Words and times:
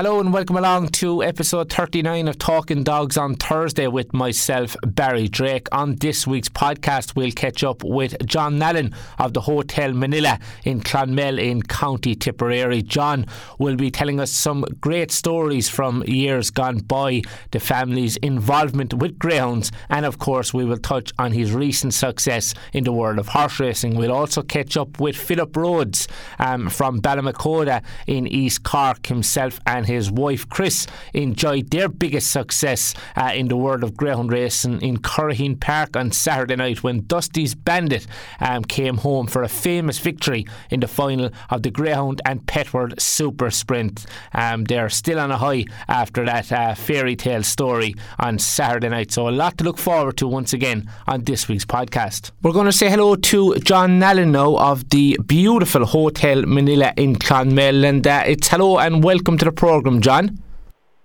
Hello 0.00 0.18
and 0.18 0.32
welcome 0.32 0.56
along 0.56 0.88
to 0.88 1.22
episode 1.22 1.70
39 1.70 2.26
of 2.28 2.38
Talking 2.38 2.82
Dogs 2.82 3.18
on 3.18 3.34
Thursday 3.34 3.86
with 3.86 4.14
myself, 4.14 4.74
Barry 4.82 5.28
Drake. 5.28 5.68
On 5.72 5.94
this 5.96 6.26
week's 6.26 6.48
podcast, 6.48 7.14
we'll 7.14 7.32
catch 7.32 7.62
up 7.62 7.84
with 7.84 8.16
John 8.24 8.58
Nallen 8.58 8.94
of 9.18 9.34
the 9.34 9.42
Hotel 9.42 9.90
Minella 9.90 10.40
in 10.64 10.80
Clonmel 10.80 11.38
in 11.38 11.60
County 11.60 12.14
Tipperary. 12.14 12.80
John 12.80 13.26
will 13.58 13.76
be 13.76 13.90
telling 13.90 14.20
us 14.20 14.30
some 14.30 14.64
great 14.80 15.10
stories 15.10 15.68
from 15.68 16.02
years 16.06 16.48
gone 16.48 16.78
by, 16.78 17.20
the 17.50 17.60
family's 17.60 18.16
involvement 18.16 18.94
with 18.94 19.18
greyhounds, 19.18 19.70
and 19.90 20.06
of 20.06 20.18
course, 20.18 20.54
we 20.54 20.64
will 20.64 20.78
touch 20.78 21.12
on 21.18 21.32
his 21.32 21.52
recent 21.52 21.92
success 21.92 22.54
in 22.72 22.84
the 22.84 22.92
world 22.92 23.18
of 23.18 23.28
horse 23.28 23.60
racing. 23.60 23.96
We'll 23.96 24.12
also 24.12 24.40
catch 24.40 24.78
up 24.78 24.98
with 24.98 25.14
Philip 25.14 25.54
Rhodes 25.54 26.08
um, 26.38 26.70
from 26.70 27.02
Ballymacoda 27.02 27.82
in 28.06 28.26
East 28.26 28.62
Cork 28.62 29.06
himself 29.06 29.60
and 29.66 29.89
his 29.90 30.10
wife 30.10 30.48
Chris 30.48 30.86
enjoyed 31.12 31.70
their 31.70 31.88
biggest 31.88 32.30
success 32.30 32.94
uh, 33.16 33.32
in 33.34 33.48
the 33.48 33.56
world 33.56 33.82
of 33.82 33.96
greyhound 33.96 34.32
racing 34.32 34.80
in 34.80 34.98
Curraheen 34.98 35.60
Park 35.60 35.96
on 35.96 36.12
Saturday 36.12 36.56
night 36.56 36.82
when 36.82 37.00
Dusty's 37.00 37.54
Bandit 37.54 38.06
um, 38.38 38.64
came 38.64 38.98
home 38.98 39.26
for 39.26 39.42
a 39.42 39.48
famous 39.48 39.98
victory 39.98 40.46
in 40.70 40.80
the 40.80 40.88
final 40.88 41.30
of 41.50 41.62
the 41.62 41.70
Greyhound 41.70 42.20
and 42.24 42.46
Petworld 42.46 43.00
Super 43.00 43.50
Sprint. 43.50 44.06
Um, 44.32 44.64
they're 44.64 44.88
still 44.88 45.18
on 45.18 45.30
a 45.30 45.38
high 45.38 45.64
after 45.88 46.24
that 46.24 46.52
uh, 46.52 46.74
fairy 46.74 47.16
tale 47.16 47.42
story 47.42 47.94
on 48.18 48.38
Saturday 48.38 48.88
night, 48.88 49.10
so 49.10 49.28
a 49.28 49.30
lot 49.30 49.58
to 49.58 49.64
look 49.64 49.78
forward 49.78 50.16
to 50.18 50.28
once 50.28 50.52
again 50.52 50.88
on 51.08 51.24
this 51.24 51.48
week's 51.48 51.64
podcast. 51.64 52.30
We're 52.42 52.52
going 52.52 52.66
to 52.66 52.72
say 52.72 52.88
hello 52.88 53.16
to 53.16 53.56
John 53.56 53.98
Nallen 53.98 54.30
now 54.30 54.56
of 54.56 54.88
the 54.90 55.18
beautiful 55.26 55.84
Hotel 55.84 56.42
Minella 56.42 56.92
in 56.96 57.16
Clonmel, 57.16 57.84
and 57.84 58.06
uh, 58.06 58.22
it's 58.26 58.48
hello 58.48 58.78
and 58.78 59.02
welcome 59.02 59.36
to 59.38 59.44
the 59.44 59.52
program 59.52 59.79
programme, 59.80 60.00
John. 60.02 60.38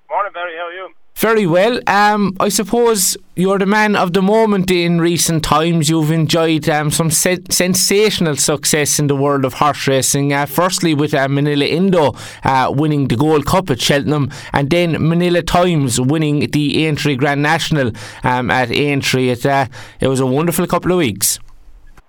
Morning, 0.09 0.33
Barry. 0.33 0.55
How 0.57 0.67
are 0.67 0.73
you? 0.73 0.89
Very 1.15 1.47
well. 1.47 1.79
Um, 1.87 2.35
I 2.41 2.49
suppose 2.49 3.15
you're 3.37 3.57
the 3.57 3.65
man 3.65 3.95
of 3.95 4.11
the 4.11 4.21
moment 4.21 4.69
in 4.69 4.99
recent 4.99 5.45
times. 5.45 5.89
You've 5.89 6.11
enjoyed 6.11 6.67
um, 6.67 6.91
some 6.91 7.09
se- 7.09 7.45
sensational 7.49 8.35
success 8.35 8.99
in 8.99 9.07
the 9.07 9.15
world 9.15 9.45
of 9.45 9.53
horse 9.53 9.87
racing. 9.87 10.33
Uh, 10.33 10.45
firstly, 10.45 10.93
with 10.93 11.13
uh, 11.13 11.27
Minella 11.29 11.65
Indo 11.69 12.15
uh, 12.43 12.69
winning 12.75 13.07
the 13.07 13.15
Gold 13.15 13.45
Cup 13.45 13.69
at 13.69 13.79
Cheltenham, 13.79 14.29
and 14.51 14.69
then 14.69 14.95
Minella 14.95 15.45
Times 15.45 16.01
winning 16.01 16.51
the 16.51 16.85
Aintree 16.85 17.15
Grand 17.15 17.41
National 17.41 17.93
um, 18.25 18.51
at 18.51 18.69
Aintree. 18.71 19.29
It, 19.29 19.45
uh, 19.45 19.67
it 20.01 20.09
was 20.09 20.19
a 20.19 20.25
wonderful 20.25 20.67
couple 20.67 20.91
of 20.91 20.97
weeks. 20.97 21.39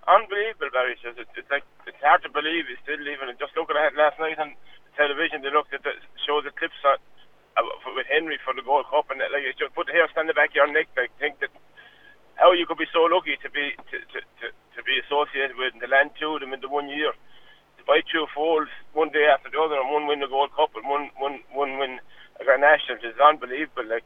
Unbelievable, 0.09 0.71
Barry. 0.73 0.97
It's, 1.05 1.31
it's, 1.37 1.51
like, 1.51 1.63
it's 1.87 2.03
hard 2.03 2.25
to 2.25 2.29
believe. 2.29 2.65
It's 2.69 2.83
still 2.83 3.01
even 3.01 3.29
just 3.39 3.57
looking 3.57 3.77
at 3.77 3.93
it 3.93 3.97
last 3.97 4.19
night 4.19 4.35
and 4.39 4.53
television, 4.97 5.45
they 5.45 5.53
looked 5.53 5.73
at 5.77 5.85
the 5.85 5.93
show 6.25 6.41
the 6.41 6.51
clips 6.57 6.81
on, 6.83 6.99
uh, 7.57 7.65
with 7.95 8.09
Henry 8.09 8.41
for 8.43 8.57
the 8.57 8.65
Gold 8.65 8.89
Cup, 8.91 9.09
and 9.13 9.21
like 9.21 9.45
you 9.45 9.53
just 9.57 9.77
put 9.77 9.87
the 9.87 9.95
hair 9.95 10.09
stand 10.11 10.29
the 10.29 10.37
back 10.37 10.57
of 10.57 10.59
your 10.59 10.73
neck. 10.73 10.89
Like 10.97 11.13
think 11.21 11.39
that 11.45 11.53
how 12.37 12.53
you 12.53 12.67
could 12.67 12.81
be 12.81 12.89
so 12.93 13.05
lucky 13.09 13.37
to 13.41 13.49
be 13.53 13.77
to, 13.93 13.97
to, 14.01 14.19
to, 14.21 14.47
to 14.53 14.81
be 14.85 15.01
associated 15.05 15.57
with 15.57 15.77
the 15.81 15.89
land 15.89 16.17
two 16.17 16.37
of 16.37 16.41
them 16.41 16.57
in 16.57 16.61
the 16.61 16.73
one 16.73 16.89
year. 16.89 17.13
To 17.13 17.83
buy 17.85 18.01
two 18.09 18.25
foals 18.33 18.73
one 18.97 19.13
day 19.13 19.29
after 19.29 19.53
the 19.53 19.61
other, 19.61 19.77
and 19.77 19.93
one 19.93 20.09
win 20.09 20.25
the 20.25 20.33
Gold 20.33 20.53
Cup 20.57 20.73
and 20.77 20.89
one 20.89 21.13
one 21.21 21.45
one 21.53 21.79
win 21.79 22.01
a 22.41 22.45
Grand 22.45 22.65
National 22.65 23.01
is 23.01 23.17
unbelievable. 23.21 23.89
Like 23.89 24.05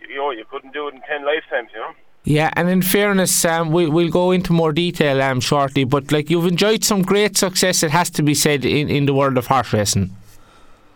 you 0.00 0.16
know, 0.16 0.32
you 0.32 0.44
couldn't 0.48 0.72
do 0.72 0.88
it 0.88 0.96
in 0.96 1.04
ten 1.04 1.24
lifetimes. 1.24 1.72
You 1.72 1.80
know. 1.80 1.94
Yeah, 2.26 2.50
and 2.56 2.68
in 2.68 2.82
fairness, 2.82 3.44
um, 3.44 3.70
we, 3.70 3.86
we'll 3.86 4.10
go 4.10 4.32
into 4.32 4.52
more 4.52 4.72
detail 4.72 5.22
um, 5.22 5.38
shortly, 5.38 5.84
but 5.84 6.10
like 6.10 6.28
you've 6.28 6.46
enjoyed 6.46 6.82
some 6.82 7.02
great 7.02 7.36
success, 7.36 7.84
it 7.84 7.92
has 7.92 8.10
to 8.10 8.22
be 8.24 8.34
said, 8.34 8.64
in, 8.64 8.90
in 8.90 9.06
the 9.06 9.14
world 9.14 9.38
of 9.38 9.46
horse 9.46 9.72
racing. 9.72 10.10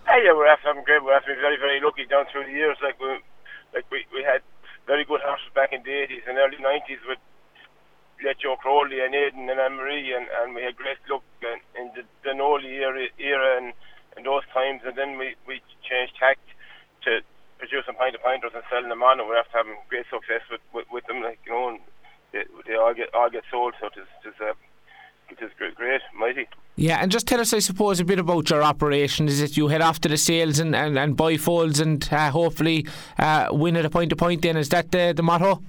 Yeah, 0.09 0.25
yeah, 0.25 0.33
we're 0.35 0.51
having 0.51 0.83
great. 0.83 1.05
We're 1.05 1.15
after 1.15 1.33
very, 1.37 1.57
very 1.57 1.81
lucky 1.81 2.05
down 2.07 2.25
through 2.33 2.47
the 2.47 2.51
years. 2.51 2.77
Like 2.83 2.99
we, 2.99 3.07
like 3.73 3.89
we, 3.93 4.05
we 4.13 4.25
had 4.25 4.43
very 4.89 5.05
good 5.05 5.21
horses 5.21 5.47
back 5.55 5.73
in 5.73 5.85
the 5.85 5.91
80s 5.91 6.27
and 6.27 6.37
early 6.37 6.57
90s 6.57 6.99
with 7.07 7.19
Joe 8.43 8.57
Crowley 8.57 8.99
and 8.99 9.15
Aidan 9.15 9.49
and 9.49 9.61
Anne 9.61 9.77
Marie, 9.77 10.13
and, 10.13 10.27
and 10.43 10.53
we 10.53 10.63
had 10.65 10.75
great 10.75 10.99
luck 11.09 11.23
in, 11.43 11.81
in 11.81 11.93
the 11.95 12.03
Danoli 12.29 12.83
era, 12.83 13.07
era 13.21 13.57
and, 13.57 13.73
and 14.17 14.27
those 14.27 14.43
times, 14.53 14.83
and 14.85 14.99
then 14.99 15.17
we, 15.17 15.37
we 15.47 15.63
changed 15.89 16.15
tact 16.19 16.43
to 17.05 17.21
producing 17.61 17.95
pint 17.95 18.17
of 18.17 18.23
pinters 18.25 18.57
and 18.57 18.65
selling 18.73 18.89
them 18.89 19.05
on, 19.05 19.21
and 19.21 19.29
we're 19.29 19.39
after 19.39 19.59
having 19.59 19.77
great 19.89 20.07
success 20.09 20.43
with, 20.51 20.65
with, 20.73 20.87
with 20.91 21.07
them. 21.07 21.23
Like 21.23 21.39
you 21.45 21.53
know, 21.53 21.69
and 21.77 21.81
they, 22.33 22.45
they 22.67 22.75
all 22.75 22.95
get 22.95 23.15
all 23.15 23.31
get 23.31 23.45
sold, 23.51 23.75
so 23.79 23.87
it 23.87 24.01
is, 24.01 24.09
it 24.25 24.29
is, 24.29 24.35
uh, 24.41 24.57
it 25.29 25.39
is 25.45 25.51
great, 25.59 25.77
great, 25.77 26.01
mighty. 26.17 26.49
Yeah, 26.77 26.99
and 27.03 27.13
just 27.13 27.27
tell 27.27 27.41
us, 27.41 27.53
I 27.53 27.59
suppose, 27.59 28.01
a 28.01 28.05
bit 28.05 28.19
about 28.19 28.49
your 28.49 28.63
operation. 28.63 29.29
Is 29.29 29.43
it 29.43 29.57
you 29.57 29.69
head 29.69 29.83
off 29.83 30.01
to 30.01 30.09
the 30.09 30.17
sales 30.17 30.59
and, 30.59 30.75
and, 30.75 30.99
and 30.99 31.17
buy 31.17 31.37
foals 31.37 31.79
and 31.79 32.01
uh, 32.11 32.31
hopefully 32.31 32.87
uh, 33.19 33.49
win 33.53 33.77
at 33.77 33.85
a 33.85 33.91
point 33.91 34.11
to 34.11 34.17
point? 34.17 34.41
Then 34.41 34.57
is 34.57 34.71
that 34.71 34.91
the, 34.91 35.13
the 35.15 35.23
motto? 35.23 35.63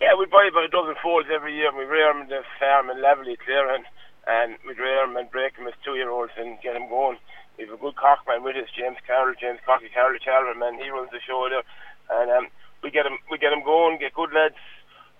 Yeah, 0.00 0.14
we 0.18 0.26
buy 0.26 0.46
about 0.50 0.64
a 0.64 0.68
dozen 0.68 0.94
foals 1.02 1.24
every 1.32 1.56
year. 1.56 1.68
and 1.68 1.78
We 1.78 1.84
rear 1.84 2.12
them 2.12 2.22
in 2.22 2.28
the 2.28 2.42
farm 2.60 2.90
in 2.90 3.00
Levelly, 3.00 3.38
clear, 3.42 3.74
and, 3.74 3.84
and 4.26 4.56
we 4.66 4.74
rear 4.74 5.06
them 5.06 5.16
and 5.16 5.30
break 5.30 5.56
them 5.56 5.66
as 5.68 5.74
two 5.82 5.94
year 5.94 6.10
olds 6.10 6.32
and 6.36 6.60
get 6.60 6.74
them 6.74 6.88
going. 6.90 7.16
We 7.58 7.64
have 7.64 7.72
a 7.72 7.80
good 7.80 7.96
cockman 7.96 8.44
with 8.44 8.56
us, 8.56 8.68
James 8.76 9.00
Carroll, 9.06 9.34
James 9.40 9.60
Cocky 9.64 9.88
Carroll, 9.88 10.18
Chalvin, 10.20 10.60
man. 10.60 10.76
He 10.76 10.90
runs 10.90 11.10
the 11.10 11.20
show 11.24 11.48
there, 11.48 11.64
and 12.12 12.30
um, 12.30 12.46
we 12.82 12.90
get 12.90 13.06
him, 13.06 13.16
we 13.30 13.38
get 13.38 13.52
him 13.52 13.64
going, 13.64 13.98
get 13.98 14.12
good 14.12 14.32
lads 14.32 14.60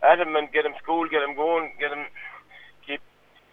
at 0.03 0.21
him, 0.21 0.37
and 0.37 0.53
get 0.53 0.67
him 0.67 0.75
school, 0.83 1.09
get 1.09 1.25
him 1.25 1.35
going, 1.35 1.73
get 1.81 1.93
him 1.93 2.05
keep 2.87 3.01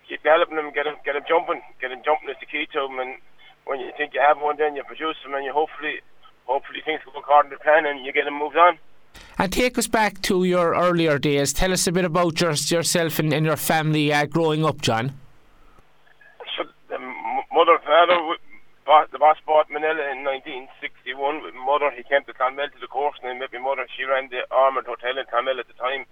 keep 0.08 0.22
galloping 0.24 0.58
him, 0.58 0.72
get 0.76 0.86
him 0.86 0.96
get 1.06 1.16
him 1.16 1.24
jumping, 1.28 1.62
get 1.80 1.92
him 1.92 2.04
jumping 2.04 2.30
is 2.30 2.36
the 2.40 2.46
key 2.46 2.68
to 2.74 2.86
him. 2.86 3.00
And 3.00 3.16
when 3.66 3.80
you 3.80 3.92
think 3.96 4.14
you 4.14 4.20
have 4.20 4.42
one, 4.42 4.58
then 4.58 4.76
you 4.76 4.84
produce 4.84 5.16
him, 5.24 5.34
and 5.34 5.46
you 5.46 5.54
hopefully 5.54 6.04
hopefully 6.46 6.84
things 6.84 7.00
go 7.06 7.18
according 7.18 7.52
to 7.52 7.58
plan, 7.58 7.86
and 7.86 8.06
you 8.06 8.12
get 8.12 8.28
him 8.28 8.36
moved 8.38 8.58
on. 8.58 8.78
And 9.38 9.52
take 9.52 9.78
us 9.78 9.88
back 9.88 10.22
to 10.24 10.44
your 10.44 10.76
earlier 10.76 11.18
days. 11.18 11.54
Tell 11.54 11.72
us 11.72 11.88
a 11.88 11.92
bit 11.92 12.06
about 12.06 12.40
your, 12.42 12.52
yourself 12.52 13.20
and, 13.20 13.34
and 13.34 13.46
your 13.46 13.58
family 13.58 14.12
uh, 14.12 14.26
growing 14.26 14.66
up, 14.66 14.82
John. 14.82 15.14
So, 16.58 16.64
the 16.90 17.00
mother, 17.00 17.80
father, 17.86 18.36
the 18.86 19.20
boss 19.20 19.38
bought 19.46 19.72
Minella 19.72 20.12
in 20.12 20.24
1961 20.28 21.44
with 21.44 21.56
mother. 21.56 21.92
He 21.96 22.04
came 22.04 22.24
to 22.28 22.34
Clonmel 22.34 22.68
to 22.68 22.80
the 22.80 22.92
course 22.92 23.16
and 23.22 23.32
he 23.32 23.40
met 23.40 23.54
my 23.54 23.60
mother. 23.60 23.88
She 23.96 24.04
ran 24.04 24.28
the 24.30 24.44
Armoured 24.52 24.86
Hotel 24.86 25.18
in 25.18 25.26
Clonmel 25.32 25.60
at 25.60 25.68
the 25.68 25.78
time 25.80 26.06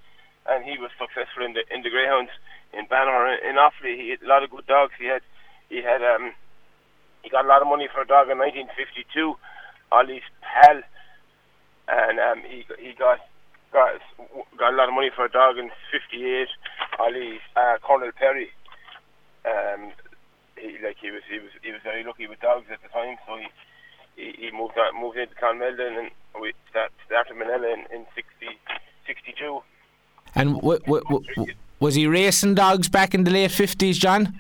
and 0.48 0.64
he 0.64 0.78
was 0.80 0.90
successful 0.98 1.46
in 1.46 1.54
the 1.54 1.62
in 1.70 1.84
the 1.84 1.92
Greyhounds 1.92 2.32
in 2.74 2.88
Banagher 2.88 3.38
in 3.44 3.56
Offaly. 3.60 4.00
He 4.00 4.10
had 4.12 4.24
a 4.24 4.30
lot 4.30 4.44
of 4.44 4.50
good 4.50 4.66
dogs. 4.66 4.94
He 4.98 5.06
had 5.06 5.22
he 5.70 5.84
had 5.84 6.02
um 6.02 6.34
he 7.24 7.30
got 7.30 7.46
a 7.46 7.48
lot 7.48 7.62
of 7.62 7.68
money 7.68 7.88
for 7.92 8.02
a 8.02 8.08
dog 8.08 8.30
in 8.30 8.40
1952, 8.40 9.38
Ollie's 9.92 10.26
pal, 10.42 10.82
and 11.88 12.20
um 12.20 12.42
he 12.48 12.66
he 12.80 12.94
got 12.98 13.20
got 13.72 14.00
got 14.58 14.74
a 14.74 14.78
lot 14.78 14.90
of 14.90 14.96
money 14.96 15.12
for 15.16 15.26
a 15.26 15.32
dog 15.32 15.58
in 15.58 15.70
'58, 15.92 16.48
Ollie's 17.00 17.42
uh, 17.56 17.78
Colonel 17.84 18.12
Perry. 18.18 18.50
Um, 19.46 19.92
he 20.62 20.78
like 20.86 20.98
he 21.02 21.12
was 21.12 21.24
he 21.30 21.40
was 21.40 21.52
he 21.64 21.72
was 21.72 21.82
very 21.84 22.04
lucky 22.04 22.28
with 22.28 22.40
dogs 22.40 22.68
at 22.72 22.82
the 22.82 22.90
time, 22.90 23.18
so 23.26 23.38
he 23.38 23.48
he, 24.16 24.26
he 24.38 24.52
moved 24.52 24.78
out 24.78 24.94
moved 24.94 25.18
into 25.18 25.36
Clonmel 25.36 25.76
and 25.80 26.12
we 26.40 26.54
start, 26.70 26.92
started 27.06 27.36
Minella 27.36 27.74
in, 27.74 27.82
in 27.94 28.06
60, 28.16 28.48
62. 29.08 29.62
And 30.36 30.56
w- 30.56 30.80
w- 30.80 31.04
w- 31.04 31.54
was 31.80 31.96
he 31.96 32.08
racing 32.08 32.56
dogs 32.56 32.88
back 32.88 33.14
in 33.14 33.24
the 33.24 33.32
late 33.32 33.52
fifties, 33.52 33.98
John? 33.98 34.40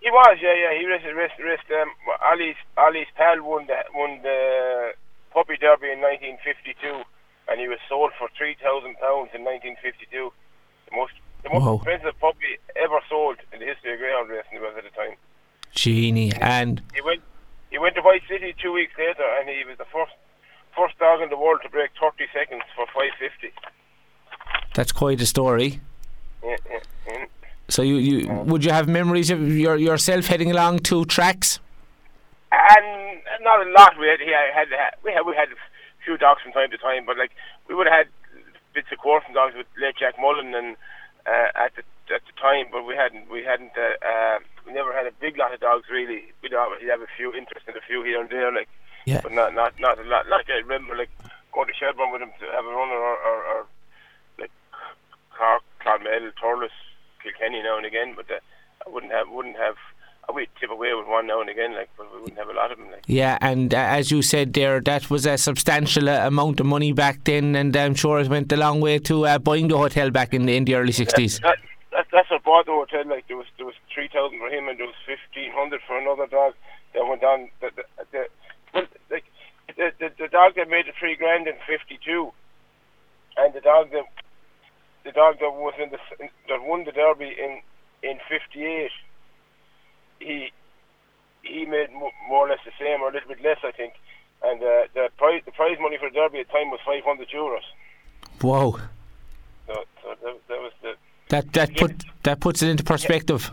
He 0.00 0.10
was, 0.10 0.38
yeah, 0.40 0.54
yeah. 0.54 0.78
He 0.78 0.86
raced, 0.86 1.04
raced, 1.14 1.38
raced. 1.42 1.70
Um, 1.70 1.90
Ali's 2.22 2.56
Ali's 2.78 3.10
pal 3.16 3.42
won 3.42 3.66
the 3.66 3.76
won 3.92 4.22
the 4.22 4.92
puppy 5.34 5.56
derby 5.58 5.90
in 5.90 6.00
1952, 6.00 7.02
and 7.50 7.60
he 7.60 7.66
was 7.68 7.78
sold 7.88 8.12
for 8.16 8.28
three 8.38 8.56
thousand 8.62 8.94
pounds 9.02 9.34
in 9.34 9.42
1952. 9.44 10.30
The 10.88 10.96
most 10.96 11.12
the 11.42 11.50
most 11.50 11.66
Whoa. 11.66 11.76
expensive 11.76 12.14
puppy 12.20 12.56
ever 12.78 13.02
sold 13.10 13.42
in 13.52 13.58
the 13.58 13.66
history 13.66 13.92
of 13.94 13.98
greyhound 13.98 14.30
racing 14.30 14.62
was 14.62 14.78
at 14.78 14.86
the 14.86 14.94
time. 14.94 15.18
Genie, 15.74 16.32
and 16.40 16.82
He 16.94 17.00
went 17.00 17.22
he 17.70 17.78
went 17.78 17.94
to 17.96 18.02
White 18.02 18.22
City 18.28 18.54
two 18.62 18.72
weeks 18.72 18.92
later, 18.98 19.24
and 19.38 19.48
he 19.48 19.64
was 19.68 19.76
the 19.78 19.84
first 19.92 20.12
first 20.76 20.98
dog 20.98 21.20
in 21.22 21.28
the 21.30 21.36
world 21.36 21.60
to 21.62 21.68
break 21.70 21.90
30 22.00 22.24
seconds 22.34 22.62
for 22.74 22.86
550. 22.86 23.52
that's 24.74 24.92
quite 24.92 25.20
a 25.20 25.26
story. 25.26 25.80
Yeah, 26.44 26.56
yeah, 26.70 26.78
yeah. 27.08 27.24
So 27.68 27.82
you, 27.82 27.96
you 27.96 28.32
would 28.44 28.64
you 28.64 28.72
have 28.72 28.86
memories 28.88 29.30
of 29.30 29.40
your, 29.56 29.76
yourself 29.76 30.26
heading 30.26 30.50
along 30.50 30.80
two 30.80 31.04
tracks? 31.06 31.58
And 32.52 33.20
not 33.42 33.66
a 33.66 33.70
lot. 33.70 33.98
We 33.98 34.06
had, 34.06 34.20
had, 34.20 34.68
had 34.68 34.94
we 35.02 35.12
had 35.12 35.22
we 35.26 35.34
had 35.34 35.48
a 35.48 35.58
few 36.04 36.16
dogs 36.16 36.42
from 36.42 36.52
time 36.52 36.70
to 36.70 36.78
time, 36.78 37.04
but 37.06 37.18
like 37.18 37.32
we 37.68 37.74
would 37.74 37.86
have 37.86 38.06
had 38.06 38.08
bits 38.74 38.88
of 38.92 38.98
coursing 38.98 39.34
dogs 39.34 39.54
with 39.56 39.66
late 39.80 39.96
Jack 39.98 40.14
Mullen 40.20 40.54
and 40.54 40.76
uh, 41.26 41.64
at 41.64 41.74
the 41.74 41.82
at 42.14 42.22
the 42.26 42.34
time, 42.40 42.66
but 42.70 42.84
we 42.86 42.94
hadn't 42.94 43.30
we 43.30 43.42
hadn't 43.44 43.72
uh, 43.76 43.96
uh, 44.04 44.38
we 44.66 44.72
never 44.72 44.92
had 44.92 45.06
a 45.06 45.12
big 45.20 45.36
lot 45.38 45.52
of 45.54 45.60
dogs 45.60 45.86
really. 45.90 46.32
We'd 46.42 46.54
obviously 46.54 46.88
have 46.88 47.00
a 47.00 47.10
few 47.16 47.32
interest 47.34 47.66
in 47.68 47.76
a 47.76 47.84
few 47.86 48.02
here 48.02 48.20
and 48.20 48.30
there, 48.30 48.52
like 48.52 48.68
Yeah. 49.06 49.20
but 49.22 49.32
not 49.32 49.54
not 49.54 49.78
not 49.78 49.98
a 49.98 50.04
lot. 50.04 50.28
Like 50.28 50.48
I 50.48 50.58
remember 50.60 50.96
like 50.96 51.10
going 51.52 51.68
to 51.68 51.74
Shelburne 51.74 52.12
with 52.12 52.22
him 52.22 52.32
to 52.40 52.46
have 52.52 52.64
a 52.64 52.68
run 52.68 52.88
or 52.90 53.16
or, 53.16 53.38
or 53.44 53.66
like 54.38 54.50
Mel, 56.02 56.30
Thurles, 56.42 56.70
Kilkenny 57.22 57.62
now 57.62 57.76
and 57.76 57.86
again, 57.86 58.14
but 58.16 58.30
uh, 58.30 58.38
I 58.86 58.90
wouldn't 58.90 59.12
have 59.12 59.28
wouldn't 59.30 59.56
have. 59.56 59.76
I 60.28 60.32
would 60.32 60.48
tip 60.60 60.70
away 60.70 60.92
with 60.92 61.06
one 61.06 61.28
now 61.28 61.40
and 61.40 61.48
again, 61.48 61.72
like, 61.76 61.88
but 61.96 62.12
we 62.12 62.20
wouldn't 62.20 62.36
have 62.38 62.48
a 62.48 62.52
lot 62.52 62.72
of 62.72 62.78
them. 62.78 62.90
Like. 62.90 63.04
Yeah, 63.06 63.38
and 63.40 63.72
uh, 63.72 63.76
as 63.76 64.10
you 64.10 64.22
said 64.22 64.54
there, 64.54 64.80
that 64.80 65.08
was 65.08 65.24
a 65.24 65.38
substantial 65.38 66.08
uh, 66.08 66.26
amount 66.26 66.58
of 66.58 66.66
money 66.66 66.90
back 66.90 67.22
then, 67.22 67.54
and 67.54 67.76
I'm 67.76 67.94
sure 67.94 68.18
it 68.18 68.28
went 68.28 68.50
a 68.50 68.56
long 68.56 68.80
way 68.80 68.98
to 68.98 69.24
uh, 69.24 69.38
buying 69.38 69.68
the 69.68 69.78
hotel 69.78 70.10
back 70.10 70.34
in 70.34 70.46
the, 70.46 70.56
in 70.56 70.64
the 70.64 70.74
early 70.74 70.92
'60s. 70.92 71.40
That, 71.42 71.42
that, 71.42 71.58
that's 72.16 72.30
what 72.30 72.42
bought 72.42 72.64
the 72.64 72.72
hotel. 72.72 73.04
Like 73.04 73.28
there 73.28 73.36
was 73.36 73.46
there 73.58 73.66
was 73.66 73.76
three 73.92 74.08
thousand 74.08 74.40
for 74.40 74.48
him, 74.48 74.68
and 74.68 74.80
there 74.80 74.86
was 74.86 74.96
fifteen 75.04 75.52
hundred 75.52 75.82
for 75.86 75.98
another 75.98 76.26
dog 76.26 76.54
that 76.94 77.04
went 77.06 77.22
on. 77.22 77.50
The, 77.60 77.68
the, 77.76 77.84
the, 78.12 78.22
well, 78.72 78.86
like, 79.12 79.24
the, 79.76 79.92
the 80.00 80.08
the 80.16 80.28
dog 80.28 80.56
that 80.56 80.72
made 80.72 80.86
the 80.86 80.96
three 80.98 81.14
grand 81.14 81.46
in 81.46 81.54
fifty 81.68 82.00
two, 82.00 82.32
and 83.36 83.52
the 83.52 83.60
dog 83.60 83.92
that 83.92 84.08
the 85.04 85.12
dog 85.12 85.38
that 85.40 85.52
was 85.52 85.74
in 85.76 85.90
the 85.90 86.00
that 86.48 86.64
won 86.64 86.84
the 86.84 86.92
derby 86.92 87.36
in 87.36 87.60
in 88.02 88.18
fifty 88.28 88.64
eight. 88.64 88.96
He 90.18 90.50
he 91.42 91.66
made 91.66 91.92
more 91.92 92.46
or 92.46 92.48
less 92.48 92.64
the 92.64 92.72
same, 92.80 93.02
or 93.02 93.10
a 93.10 93.12
little 93.12 93.28
bit 93.28 93.44
less, 93.44 93.58
I 93.62 93.72
think. 93.72 93.92
And 94.42 94.62
uh, 94.62 94.88
the 94.94 95.10
prize 95.18 95.42
the 95.44 95.52
prize 95.52 95.76
money 95.80 95.98
for 95.98 96.08
the 96.08 96.14
derby 96.14 96.40
at 96.40 96.46
the 96.48 96.52
time 96.52 96.70
was 96.70 96.80
five 96.86 97.04
hundred 97.04 97.28
euros. 97.28 97.68
Wow. 98.42 98.80
So, 99.66 99.84
so 100.02 100.08
that, 100.22 100.34
that 100.48 100.60
was 100.60 100.72
the 100.80 100.94
that 101.28 101.52
that 101.52 101.76
put 101.76 102.04
that 102.22 102.40
puts 102.40 102.62
it 102.62 102.68
into 102.68 102.84
perspective. 102.84 103.50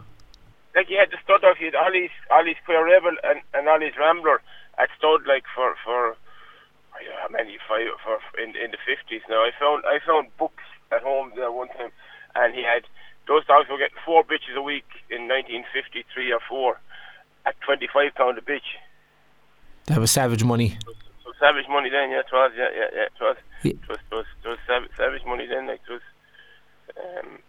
Like 0.75 0.89
you 0.89 0.97
had 0.97 1.11
the 1.11 1.17
stud 1.23 1.43
off, 1.43 1.57
you 1.59 1.67
had 1.67 1.75
Ollie's 1.75 2.11
Ollie's 2.31 2.57
Queer 2.65 2.85
Rebel 2.85 3.15
and, 3.23 3.41
and 3.53 3.67
Ollie's 3.67 3.93
Rambler 3.97 4.41
at 4.77 4.89
stud 4.97 5.21
like 5.27 5.43
for 5.55 5.75
for 5.83 6.15
I 6.93 7.03
don't 7.03 7.09
know 7.09 7.21
how 7.21 7.29
many 7.29 7.57
five 7.67 7.87
for 8.03 8.19
in 8.41 8.55
in 8.55 8.71
the 8.71 8.77
fifties 8.85 9.21
now. 9.29 9.41
I 9.43 9.51
found 9.59 9.83
I 9.85 9.99
found 10.05 10.35
books 10.37 10.63
at 10.91 11.01
home 11.01 11.31
there 11.35 11.51
one 11.51 11.69
time 11.69 11.91
and 12.35 12.53
he 12.53 12.63
had 12.63 12.83
those 13.27 13.45
dogs 13.45 13.69
were 13.69 13.77
getting 13.77 13.97
four 14.05 14.23
bitches 14.23 14.55
a 14.55 14.61
week 14.61 14.85
in 15.09 15.27
nineteen 15.27 15.63
fifty 15.73 16.05
three 16.13 16.31
or 16.31 16.39
four 16.47 16.79
at 17.45 17.59
twenty 17.61 17.87
five 17.91 18.15
pound 18.15 18.37
a 18.37 18.41
bitch. 18.41 18.77
That 19.85 19.99
was 19.99 20.11
savage 20.11 20.43
money. 20.43 20.77
So, 20.85 20.93
so 21.23 21.33
savage 21.39 21.67
money 21.69 21.89
then, 21.89 22.11
yeah, 22.11 22.19
it 22.19 22.31
was, 22.31 22.51
yeah, 22.55 22.69
yeah, 22.73 22.87
yeah, 22.95 23.01
it 23.03 23.19
was. 23.19 23.37
Yeah. 23.63 23.71
It 23.71 23.89
was, 23.89 23.99
it 24.11 24.15
was, 24.15 24.25
it 24.43 24.47
was 24.47 24.57
savage, 24.65 24.91
savage 24.95 25.25
money 25.25 25.45
then, 25.45 25.67
like 25.67 25.81
it 25.87 25.91
was. 25.91 26.01
Um, 26.95 27.39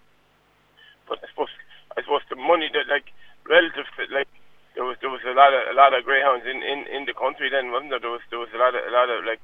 but 1.08 1.18
I 1.22 1.28
suppose 1.28 1.52
I 1.96 2.02
suppose 2.02 2.22
the 2.28 2.36
money 2.36 2.70
that 2.72 2.88
like 2.88 3.12
relative 3.48 3.86
to 3.96 4.14
like 4.14 4.28
there 4.74 4.84
was 4.84 4.96
there 5.00 5.10
was 5.10 5.20
a 5.26 5.34
lot 5.34 5.52
of 5.54 5.62
a 5.70 5.76
lot 5.76 5.94
of 5.94 6.04
greyhounds 6.04 6.44
in, 6.46 6.62
in, 6.62 6.86
in 6.90 7.04
the 7.06 7.14
country 7.14 7.48
then 7.50 7.70
wasn't 7.70 7.90
there? 7.90 8.00
There 8.00 8.10
was 8.10 8.22
there 8.30 8.38
was 8.38 8.48
a 8.54 8.58
lot 8.58 8.74
of 8.74 8.82
a 8.82 8.92
lot 8.92 9.08
of 9.10 9.24
like 9.24 9.42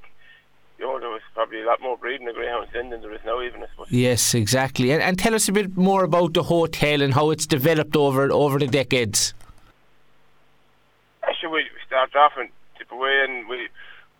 you 0.79 0.87
know 0.87 0.99
there 0.99 1.11
was 1.11 1.23
probably 1.35 1.63
a 1.63 1.67
lot 1.67 1.81
more 1.81 1.97
breeding 1.97 2.29
of 2.29 2.35
greyhounds 2.35 2.71
then 2.73 2.91
than 2.91 3.01
there 3.01 3.15
is 3.15 3.21
now 3.25 3.41
even 3.41 3.63
I 3.63 3.67
suppose. 3.71 3.91
Yes, 3.91 4.35
exactly. 4.35 4.91
And, 4.93 5.03
and 5.03 5.19
tell 5.19 5.35
us 5.35 5.49
a 5.49 5.53
bit 5.53 5.77
more 5.77 6.05
about 6.05 6.35
the 6.35 6.43
hotel 6.43 7.03
and 7.03 7.15
how 7.15 7.31
it's 7.31 7.47
developed 7.47 7.97
over 7.97 8.31
over 8.33 8.59
the 8.59 8.67
decades. 8.67 9.35
Actually, 11.23 11.53
we 11.53 11.65
start 11.87 12.15
off 12.17 12.33
in 12.39 12.49
Tipperary 12.79 13.25
and 13.25 13.49
we 13.49 13.69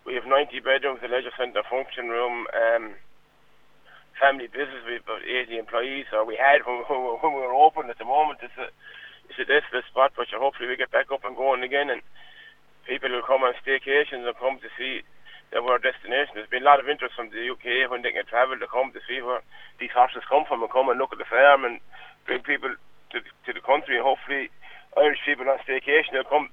we 0.05 0.15
have 0.15 0.25
90 0.25 0.59
bedrooms, 0.61 0.99
a 1.03 1.07
leisure 1.07 1.31
centre, 1.37 1.61
function 1.69 2.09
room. 2.09 2.47
Um, 2.53 2.93
family 4.21 4.45
business 4.45 4.85
with 4.85 5.01
about 5.01 5.25
80 5.25 5.57
employees, 5.71 6.11
or 6.11 6.27
we 6.27 6.35
had 6.35 6.67
when, 6.67 6.83
when 7.23 7.31
we 7.31 7.39
were 7.39 7.55
open. 7.55 7.87
At 7.87 7.97
the 7.97 8.03
moment, 8.03 8.43
it's 8.43 8.59
a 8.59 8.67
it's 9.31 9.39
a 9.39 9.47
desolate 9.47 9.87
spot, 9.87 10.11
but 10.19 10.27
hopefully 10.27 10.67
we 10.67 10.75
get 10.75 10.91
back 10.91 11.07
up 11.07 11.23
and 11.23 11.39
going 11.39 11.63
again, 11.63 11.87
and 11.87 12.03
people 12.83 13.07
will 13.07 13.23
come 13.23 13.47
on 13.47 13.55
staycations 13.63 14.27
and 14.27 14.35
come 14.35 14.59
to 14.59 14.67
see 14.75 15.07
that 15.55 15.63
we're 15.63 15.79
a 15.79 15.81
destination. 15.81 16.35
There's 16.35 16.51
been 16.51 16.67
a 16.67 16.71
lot 16.71 16.83
of 16.83 16.91
interest 16.91 17.15
from 17.15 17.31
the 17.31 17.39
UK 17.39 17.87
when 17.87 18.03
they 18.03 18.11
can 18.11 18.27
travel 18.27 18.59
to 18.59 18.67
come 18.67 18.91
to 18.91 18.99
see 19.07 19.23
where 19.23 19.39
these 19.79 19.95
horses 19.95 20.27
come 20.27 20.43
from 20.43 20.59
and 20.59 20.71
come 20.71 20.91
and 20.91 20.99
look 20.99 21.15
at 21.15 21.19
the 21.23 21.31
farm 21.31 21.63
and 21.63 21.79
bring 22.27 22.43
people 22.43 22.75
to 23.15 23.17
to 23.23 23.51
the 23.55 23.63
country, 23.63 23.95
and 23.95 24.03
hopefully 24.03 24.51
Irish 24.99 25.23
people 25.23 25.47
on 25.47 25.63
staycation 25.63 26.19
will 26.19 26.27
come 26.27 26.51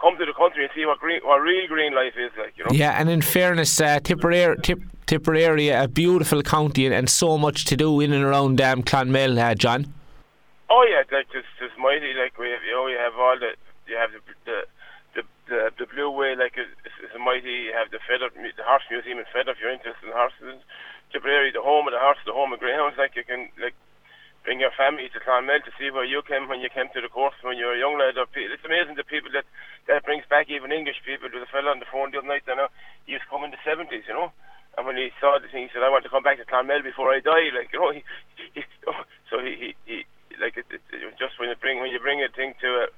come 0.00 0.16
to 0.18 0.26
the 0.26 0.32
country 0.32 0.64
and 0.64 0.72
see 0.74 0.84
what 0.86 0.98
green, 0.98 1.20
what 1.24 1.38
real 1.38 1.66
green 1.66 1.94
life 1.94 2.14
is 2.16 2.30
like. 2.38 2.54
You 2.56 2.64
know. 2.64 2.70
Yeah, 2.72 2.98
and 2.98 3.08
in 3.08 3.22
fairness, 3.22 3.80
uh, 3.80 4.00
Tipperary, 4.00 4.56
Tip, 4.62 4.80
Tipperary, 5.06 5.68
a 5.68 5.88
beautiful 5.88 6.42
county, 6.42 6.86
and, 6.86 6.94
and, 6.94 7.08
so 7.08 7.38
much 7.38 7.64
to 7.66 7.76
do 7.76 8.00
in 8.00 8.12
and 8.12 8.24
around 8.24 8.60
um, 8.60 8.82
Clonmel, 8.82 9.38
uh, 9.38 9.54
John. 9.54 9.92
Oh 10.68 10.84
yeah, 10.88 11.02
like 11.14 11.30
just 11.30 11.46
just 11.58 11.78
mighty. 11.78 12.12
Like 12.14 12.36
we 12.38 12.50
have, 12.50 12.62
you 12.66 12.72
know, 12.72 12.86
you 12.86 12.98
have 12.98 13.14
all 13.14 13.38
the 13.38 13.54
you 13.86 13.96
have 13.96 14.10
the 14.10 14.20
the 14.44 14.58
the, 15.14 15.22
the, 15.48 15.70
the 15.78 15.86
Blue 15.86 16.10
Way, 16.10 16.34
like 16.36 16.58
it's, 16.58 16.70
it's 17.02 17.14
mighty. 17.16 17.70
You 17.70 17.72
have 17.72 17.90
the 17.90 18.02
Fethard, 18.02 18.34
the 18.34 18.66
Horse 18.66 18.82
Museum 18.90 19.18
in 19.18 19.24
Fethard. 19.30 19.56
If 19.56 19.62
you're 19.62 19.72
interested 19.72 20.06
in 20.06 20.12
horses, 20.12 20.60
Tipperary, 21.12 21.52
the 21.52 21.62
home 21.62 21.86
of 21.86 21.94
the 21.94 22.02
horse, 22.02 22.18
the 22.26 22.34
home 22.34 22.52
of 22.52 22.58
greyhounds. 22.58 22.98
Like 22.98 23.14
you 23.14 23.24
can 23.24 23.48
like 23.62 23.74
bring 24.46 24.62
your 24.62 24.70
family 24.78 25.10
to 25.10 25.18
Clonmel 25.18 25.58
to 25.66 25.74
see 25.74 25.90
where 25.90 26.06
you 26.06 26.22
came 26.22 26.46
when 26.46 26.62
you 26.62 26.70
came 26.70 26.86
to 26.94 27.02
the 27.02 27.10
course 27.10 27.34
when 27.42 27.58
you 27.58 27.66
were 27.66 27.74
a 27.74 27.82
young 27.82 27.98
lad. 27.98 28.14
It's 28.14 28.64
amazing 28.64 28.94
the 28.94 29.02
people 29.02 29.34
that 29.34 29.44
that 29.90 30.06
brings 30.06 30.22
back 30.30 30.46
even 30.48 30.70
English 30.70 31.02
people. 31.02 31.26
There 31.28 31.42
was 31.42 31.50
a 31.50 31.52
fellow 31.52 31.74
on 31.74 31.82
the 31.82 31.90
phone 31.90 32.14
the 32.14 32.22
other 32.22 32.30
night. 32.30 32.46
I 32.46 32.54
know 32.54 32.70
he 33.04 33.18
was 33.18 33.26
coming 33.26 33.50
in 33.50 33.58
the 33.58 33.66
seventies, 33.66 34.06
you 34.06 34.14
know. 34.14 34.30
And 34.78 34.86
when 34.86 34.96
he 34.96 35.10
saw 35.18 35.42
the 35.42 35.50
thing, 35.50 35.66
he 35.66 35.70
said, 35.74 35.82
"I 35.82 35.90
want 35.90 36.06
to 36.06 36.14
come 36.14 36.22
back 36.22 36.38
to 36.38 36.46
Clonmel 36.46 36.86
before 36.86 37.10
I 37.10 37.18
die." 37.18 37.50
Like 37.50 37.74
you 37.74 37.82
know, 37.82 37.90
he, 37.98 38.06
he, 38.54 38.62
so 39.26 39.42
he, 39.42 39.52
he, 39.58 39.68
he 39.84 39.96
like 40.38 40.54
it, 40.54 40.70
it, 40.70 40.80
it, 40.94 41.18
just 41.18 41.42
when 41.42 41.50
you 41.50 41.58
bring 41.58 41.82
when 41.82 41.90
you 41.90 41.98
bring 41.98 42.22
a 42.22 42.30
thing 42.30 42.54
to 42.62 42.86
uh, 42.86 42.90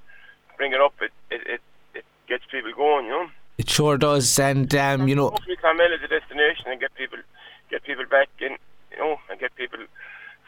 bring 0.61 0.77
it 0.77 0.85
up, 0.85 1.01
it, 1.01 1.17
it 1.33 1.41
it 1.49 1.63
it 2.05 2.05
gets 2.29 2.45
people 2.53 2.77
going, 2.77 3.09
you 3.09 3.17
know. 3.17 3.27
It 3.57 3.73
sure 3.73 3.97
does, 3.97 4.39
and 4.39 4.69
um, 4.77 5.09
you 5.09 5.17
know, 5.17 5.33
hopefully 5.33 5.57
Clonmel 5.57 5.97
is 5.97 6.05
a 6.05 6.13
destination 6.13 6.69
and 6.69 6.79
get 6.79 6.95
people 6.95 7.19
get 7.73 7.83
people 7.89 8.05
back 8.05 8.29
in, 8.39 8.53
you 8.93 8.99
know, 9.01 9.17
and 9.31 9.41
get 9.41 9.55
people 9.57 9.81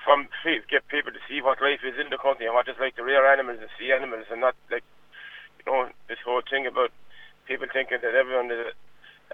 from 0.04 0.28
get 0.70 0.86
people 0.88 1.12
to 1.12 1.22
see 1.28 1.42
what 1.42 1.60
life 1.60 1.80
is 1.84 1.98
in 2.00 2.10
the 2.10 2.18
country 2.18 2.46
and 2.46 2.54
what 2.54 2.68
it's 2.68 2.80
like 2.80 2.96
to 2.96 3.04
rear 3.04 3.26
animals 3.26 3.58
and 3.60 3.68
see 3.78 3.92
animals 3.92 4.24
and 4.30 4.40
not 4.40 4.54
like 4.70 4.84
you 5.58 5.72
know 5.72 5.88
this 6.08 6.18
whole 6.24 6.42
thing 6.48 6.66
about 6.66 6.90
people 7.46 7.66
thinking 7.72 7.98
that 8.02 8.14
everyone 8.14 8.50
is 8.50 8.72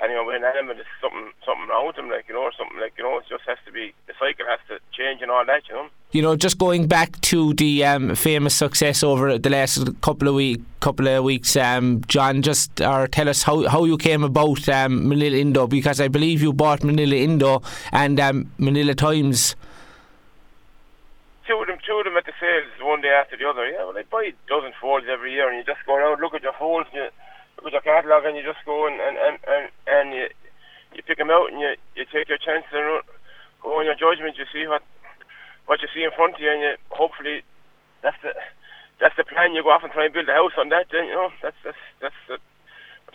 anyway 0.03 0.25
with 0.27 0.37
an 0.37 0.45
animal 0.45 0.77
is 0.77 0.87
something 1.01 1.31
something 1.45 1.69
wrong 1.69 1.87
with 1.87 1.97
them 1.97 2.11
like 2.11 2.27
you 2.29 2.35
know 2.35 2.43
or 2.43 2.53
something 2.57 2.79
like 2.79 2.93
you 2.99 3.05
know 3.05 3.19
it 3.19 3.25
just 3.29 3.45
has 3.47 3.59
to 3.65 3.73
be 3.73 3.95
the 4.07 4.13
cycle 4.19 4.45
has 4.49 4.61
to 4.69 4.79
change 4.93 5.23
and 5.23 5.31
all 5.31 5.45
that 5.47 5.63
you 5.69 5.75
know? 5.75 5.89
You 6.13 6.23
know 6.23 6.37
just 6.37 6.59
going 6.59 6.87
back 6.87 7.19
to 7.33 7.55
the 7.55 7.85
um, 7.85 8.15
famous 8.15 8.55
success 8.55 9.03
over 9.03 9.39
the 9.39 9.51
last 9.51 10.01
couple 10.03 10.29
of 10.29 10.35
week 10.35 10.61
couple 10.81 11.09
of 11.09 11.25
weeks 11.25 11.57
um, 11.57 12.03
John 12.09 12.43
just 12.43 12.81
or 12.81 13.07
tell 13.07 13.29
us 13.29 13.43
how, 13.43 13.69
how 13.69 13.85
you 13.85 13.97
came 13.97 14.23
about 14.23 14.69
um, 14.69 15.07
Minella 15.07 15.39
Indo 15.39 15.67
because 15.67 16.01
I 16.01 16.09
believe 16.09 16.43
you 16.43 16.53
bought 16.53 16.81
Minella 16.81 17.19
Indo 17.19 17.63
and 17.93 18.21
um, 18.21 18.53
Minella 18.59 18.95
Times 18.95 19.57
two 21.47 21.59
of 21.63 21.67
them, 21.67 21.79
two 21.87 21.99
of 21.99 22.05
them 22.05 22.19
at 22.19 22.27
the 22.27 22.35
sales 22.39 22.69
one 22.83 23.01
day 23.01 23.15
after 23.15 23.39
the 23.39 23.49
other. 23.49 23.67
Yeah, 23.67 23.87
well, 23.87 23.97
I 23.97 24.05
buy 24.05 24.31
a 24.31 24.35
dozen 24.51 24.75
folds 24.81 25.07
every 25.09 25.33
year, 25.33 25.49
and 25.49 25.57
you 25.59 25.65
just 25.65 25.87
go 25.87 25.97
around, 25.97 26.21
look 26.21 26.35
at 26.35 26.43
your 26.43 26.57
folds, 26.59 26.91
and 26.93 27.07
you 27.07 27.09
look 27.63 27.73
at 27.73 27.79
your 27.79 27.87
catalogue, 27.87 28.27
and 28.27 28.37
you 28.37 28.43
just 28.43 28.63
go 28.67 28.87
and 28.87 28.99
and 29.01 29.17
and 29.17 29.37
and, 29.47 29.65
and 29.87 30.07
you 30.15 30.27
you 30.95 31.03
pick 31.03 31.19
them 31.19 31.31
out, 31.31 31.51
and 31.51 31.61
you 31.61 31.75
you 31.95 32.05
take 32.11 32.29
your 32.29 32.43
chances 32.43 32.75
and 32.75 33.03
go 33.63 33.79
on 33.79 33.87
your 33.87 33.99
judgment. 33.99 34.39
You 34.39 34.47
see 34.53 34.67
what 34.67 34.83
what 35.67 35.83
you 35.83 35.89
see 35.95 36.05
in 36.05 36.15
front 36.15 36.35
of 36.37 36.41
you, 36.43 36.51
and 36.51 36.63
you 36.63 36.73
hopefully 36.91 37.43
that's 38.03 38.19
the 38.23 38.35
that's 39.01 39.17
the 39.17 39.25
plan. 39.25 39.55
You 39.55 39.63
go 39.63 39.71
off 39.71 39.87
and 39.87 39.93
try 39.93 40.07
and 40.07 40.15
build 40.15 40.29
a 40.29 40.35
house 40.35 40.59
on 40.59 40.69
that. 40.71 40.91
Then 40.91 41.07
you 41.07 41.15
know 41.15 41.31
that's 41.43 41.59
that's 41.63 41.83
that's. 42.03 42.23
Uh, 42.29 42.43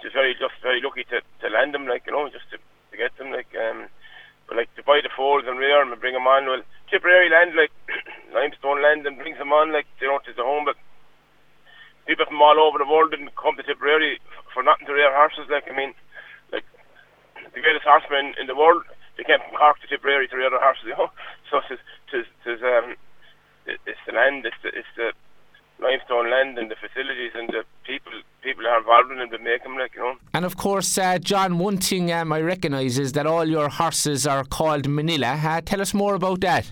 just 0.02 0.14
very 0.18 0.34
just 0.34 0.58
very 0.62 0.82
lucky 0.82 1.06
to 1.14 1.22
to 1.42 1.48
land 1.54 1.74
them, 1.74 1.86
like 1.86 2.04
you 2.06 2.12
know, 2.12 2.28
just 2.30 2.50
to 2.52 2.58
to 2.58 2.98
get 2.98 3.16
them, 3.18 3.32
like 3.32 3.50
um. 3.56 3.88
But 4.48 4.58
like 4.58 4.76
to 4.76 4.84
buy 4.84 5.00
the 5.02 5.14
folds 5.16 5.48
and 5.48 5.58
rear 5.58 5.80
them 5.80 5.94
and 5.94 6.02
bring 6.02 6.18
them 6.18 6.28
on, 6.28 6.44
well, 6.46 6.66
Tipperary 6.90 7.30
land, 7.30 7.56
like 7.56 7.72
limestone 8.34 8.82
land, 8.82 9.06
and 9.06 9.18
brings 9.18 9.38
them 9.38 9.52
on, 9.52 9.72
like 9.72 9.88
you 10.00 10.08
know, 10.08 10.20
to 10.26 10.34
the 10.34 10.44
home. 10.44 10.66
But 10.66 10.76
people 12.08 12.26
from 12.26 12.42
all 12.42 12.60
over 12.60 12.78
the 12.78 12.90
world 12.90 13.12
didn't 13.12 13.36
come 13.36 13.56
to 13.58 13.64
Tipperary 13.64 14.20
for 14.54 14.64
nothing 14.64 14.88
to 14.88 14.94
rear 14.94 15.12
horses. 15.14 15.48
Like 15.50 15.68
I 15.70 15.76
mean, 15.76 15.94
like 16.52 16.66
the 17.54 17.62
greatest 17.62 17.86
horsemen 17.86 18.34
in 18.40 18.48
the 18.48 18.56
world, 18.56 18.84
they 19.18 19.24
came 19.24 19.40
from 19.40 19.56
Cork 19.58 19.80
to 19.82 19.88
Tipperary 19.88 20.28
to 20.30 20.36
rear 20.36 20.50
their 20.50 20.64
horses. 20.64 20.88
You 20.88 20.98
know, 20.98 21.12
so 21.50 21.62
it's 21.70 21.82
it's, 22.14 22.30
it's 22.46 22.64
um 22.64 22.96
it's 23.66 24.04
the 24.08 24.14
land, 24.14 24.46
it's 24.46 24.60
the 24.64 24.70
it's 24.70 24.94
the 24.96 25.12
limestone 25.82 26.30
land 26.30 26.58
and 26.60 26.70
the 26.70 26.76
facilities 26.76 27.32
and 27.34 27.50
the 27.50 27.64
people 27.86 28.12
people 28.44 28.66
are 28.68 28.78
involved 28.78 29.12
in 29.12 29.18
them 29.18 29.30
to 29.30 29.40
make 29.40 29.64
them 29.64 29.78
like 29.78 29.96
you 29.96 30.02
know. 30.02 30.16
And 30.34 30.46
of 30.46 30.56
course, 30.56 30.98
uh, 30.98 31.18
John, 31.20 31.58
one 31.58 31.78
thing 31.78 32.12
um, 32.12 32.32
I 32.32 32.42
recognise 32.42 33.00
is 33.00 33.14
that 33.14 33.26
all 33.26 33.48
your 33.48 33.70
horses 33.70 34.28
are 34.28 34.44
called 34.44 34.84
Minella. 34.88 35.44
Uh, 35.44 35.62
tell 35.62 35.82
us 35.82 35.94
more 35.94 36.16
about 36.16 36.42
that. 36.42 36.72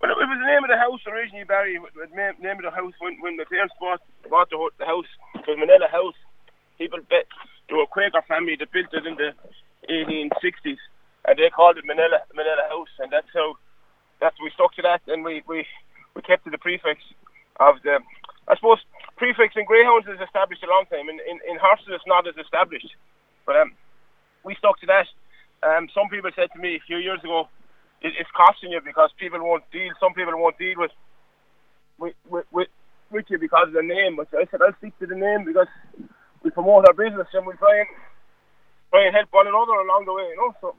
Well, 0.00 0.10
it 0.12 0.16
was 0.16 0.38
the 0.39 0.39
name 0.50 0.64
of 0.66 0.70
the 0.70 0.76
house 0.76 1.00
originally, 1.06 1.46
Barry. 1.46 1.78
The 1.78 2.10
name 2.14 2.58
of 2.58 2.66
the 2.66 2.74
house 2.74 2.94
when 2.98 3.16
when 3.22 3.36
the 3.36 3.46
parents 3.46 3.74
bought 3.78 4.02
bought 4.28 4.50
the, 4.50 4.58
the 4.78 4.86
house 4.86 5.06
was 5.46 5.58
Minella 5.58 5.90
House. 5.90 6.18
People 6.78 7.00
bet 7.08 7.30
were 7.70 7.86
a 7.86 7.86
Quaker 7.86 8.22
family 8.26 8.56
that 8.58 8.72
built 8.72 8.90
it 8.92 9.06
in 9.06 9.14
the 9.14 9.30
1860s, 9.86 10.80
and 11.26 11.38
they 11.38 11.50
called 11.50 11.78
it 11.78 11.86
Minella 11.86 12.26
Minella 12.34 12.66
House, 12.68 12.90
and 12.98 13.12
that's 13.12 13.30
how 13.34 13.54
that's 14.20 14.36
we 14.42 14.50
stuck 14.54 14.74
to 14.74 14.82
that, 14.82 15.02
and 15.06 15.24
we 15.24 15.42
we 15.46 15.66
we 16.14 16.22
kept 16.22 16.44
to 16.44 16.50
the 16.50 16.58
prefix 16.58 16.98
of 17.60 17.76
the 17.84 18.02
I 18.48 18.56
suppose 18.56 18.82
prefix 19.16 19.54
in 19.54 19.64
greyhounds 19.64 20.08
is 20.08 20.18
established 20.18 20.64
a 20.64 20.70
long 20.70 20.84
time. 20.90 21.06
In, 21.08 21.20
in, 21.22 21.38
in 21.46 21.60
horses, 21.60 21.92
it's 21.92 22.08
not 22.08 22.26
as 22.26 22.34
established. 22.40 22.88
But 23.46 23.56
um, 23.56 23.72
we 24.44 24.56
stuck 24.56 24.80
to 24.80 24.86
that. 24.86 25.06
Um, 25.62 25.88
some 25.94 26.08
people 26.08 26.30
said 26.34 26.48
to 26.56 26.58
me 26.58 26.76
a 26.76 26.86
few 26.88 26.96
years 26.96 27.20
ago, 27.22 27.48
it, 28.00 28.12
it's 28.18 28.30
costing 28.36 28.72
you 28.72 28.80
because 28.84 29.10
people 29.18 29.40
won't 29.42 29.64
deal. 29.72 29.92
Some 30.00 30.14
people 30.14 30.34
won't 30.36 30.58
deal 30.58 30.74
with 30.76 30.92
with 31.98 32.14
with, 32.28 32.46
with, 32.52 32.68
with 33.10 33.26
you 33.28 33.38
because 33.38 33.68
of 33.68 33.74
the 33.74 33.82
name. 33.82 34.16
But 34.16 34.28
I 34.32 34.46
said 34.50 34.60
I'll 34.62 34.76
stick 34.78 34.98
to 35.00 35.06
the 35.06 35.16
name 35.16 35.44
because 35.44 35.68
we 36.42 36.50
promote 36.50 36.86
our 36.88 36.94
business 36.94 37.28
and 37.32 37.46
we 37.46 37.54
try 37.54 37.80
and 37.80 37.88
try 38.90 39.06
and 39.06 39.14
help 39.14 39.28
one 39.30 39.46
another 39.46 39.72
along 39.72 40.04
the 40.06 40.14
way. 40.14 40.22
You 40.22 40.36
know, 40.36 40.54
so 40.60 40.74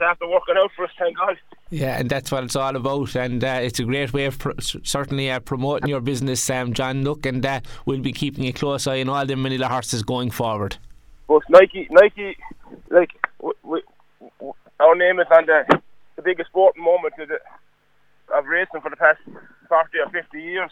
after 0.00 0.26
working 0.26 0.56
out 0.58 0.70
for 0.74 0.84
us, 0.84 0.90
thank 0.98 1.16
God. 1.16 1.36
Yeah, 1.70 1.98
and 1.98 2.10
that's 2.10 2.30
what 2.30 2.44
it's 2.44 2.56
all 2.56 2.76
about, 2.76 3.14
and 3.14 3.42
uh, 3.42 3.60
it's 3.62 3.78
a 3.78 3.84
great 3.84 4.12
way 4.12 4.26
of 4.26 4.38
pr- 4.38 4.60
certainly 4.60 5.30
uh, 5.30 5.40
promoting 5.40 5.88
your 5.88 6.00
business, 6.00 6.50
um, 6.50 6.74
John. 6.74 7.02
Look, 7.02 7.24
and 7.24 7.44
uh, 7.46 7.60
we'll 7.86 8.00
be 8.00 8.12
keeping 8.12 8.46
a 8.46 8.52
close 8.52 8.86
eye 8.86 9.00
on 9.00 9.08
all 9.08 9.24
the 9.24 9.34
Minella 9.34 9.68
horses 9.68 10.02
going 10.02 10.30
forward. 10.30 10.76
But 11.28 11.42
Nike, 11.48 11.86
Nike, 11.90 12.36
like 12.90 13.10
w- 13.38 13.54
w- 13.62 13.82
w- 14.38 14.54
our 14.80 14.94
name 14.96 15.20
is 15.20 15.26
on 15.30 15.46
the 15.46 15.80
the 16.22 16.30
biggest 16.30 16.50
sporting 16.50 16.84
moment 16.84 17.14
of, 17.18 17.28
the, 17.28 17.38
of 18.34 18.46
racing 18.46 18.80
for 18.80 18.90
the 18.90 18.96
past 18.96 19.20
forty 19.68 19.98
or 19.98 20.10
fifty 20.10 20.40
years 20.40 20.70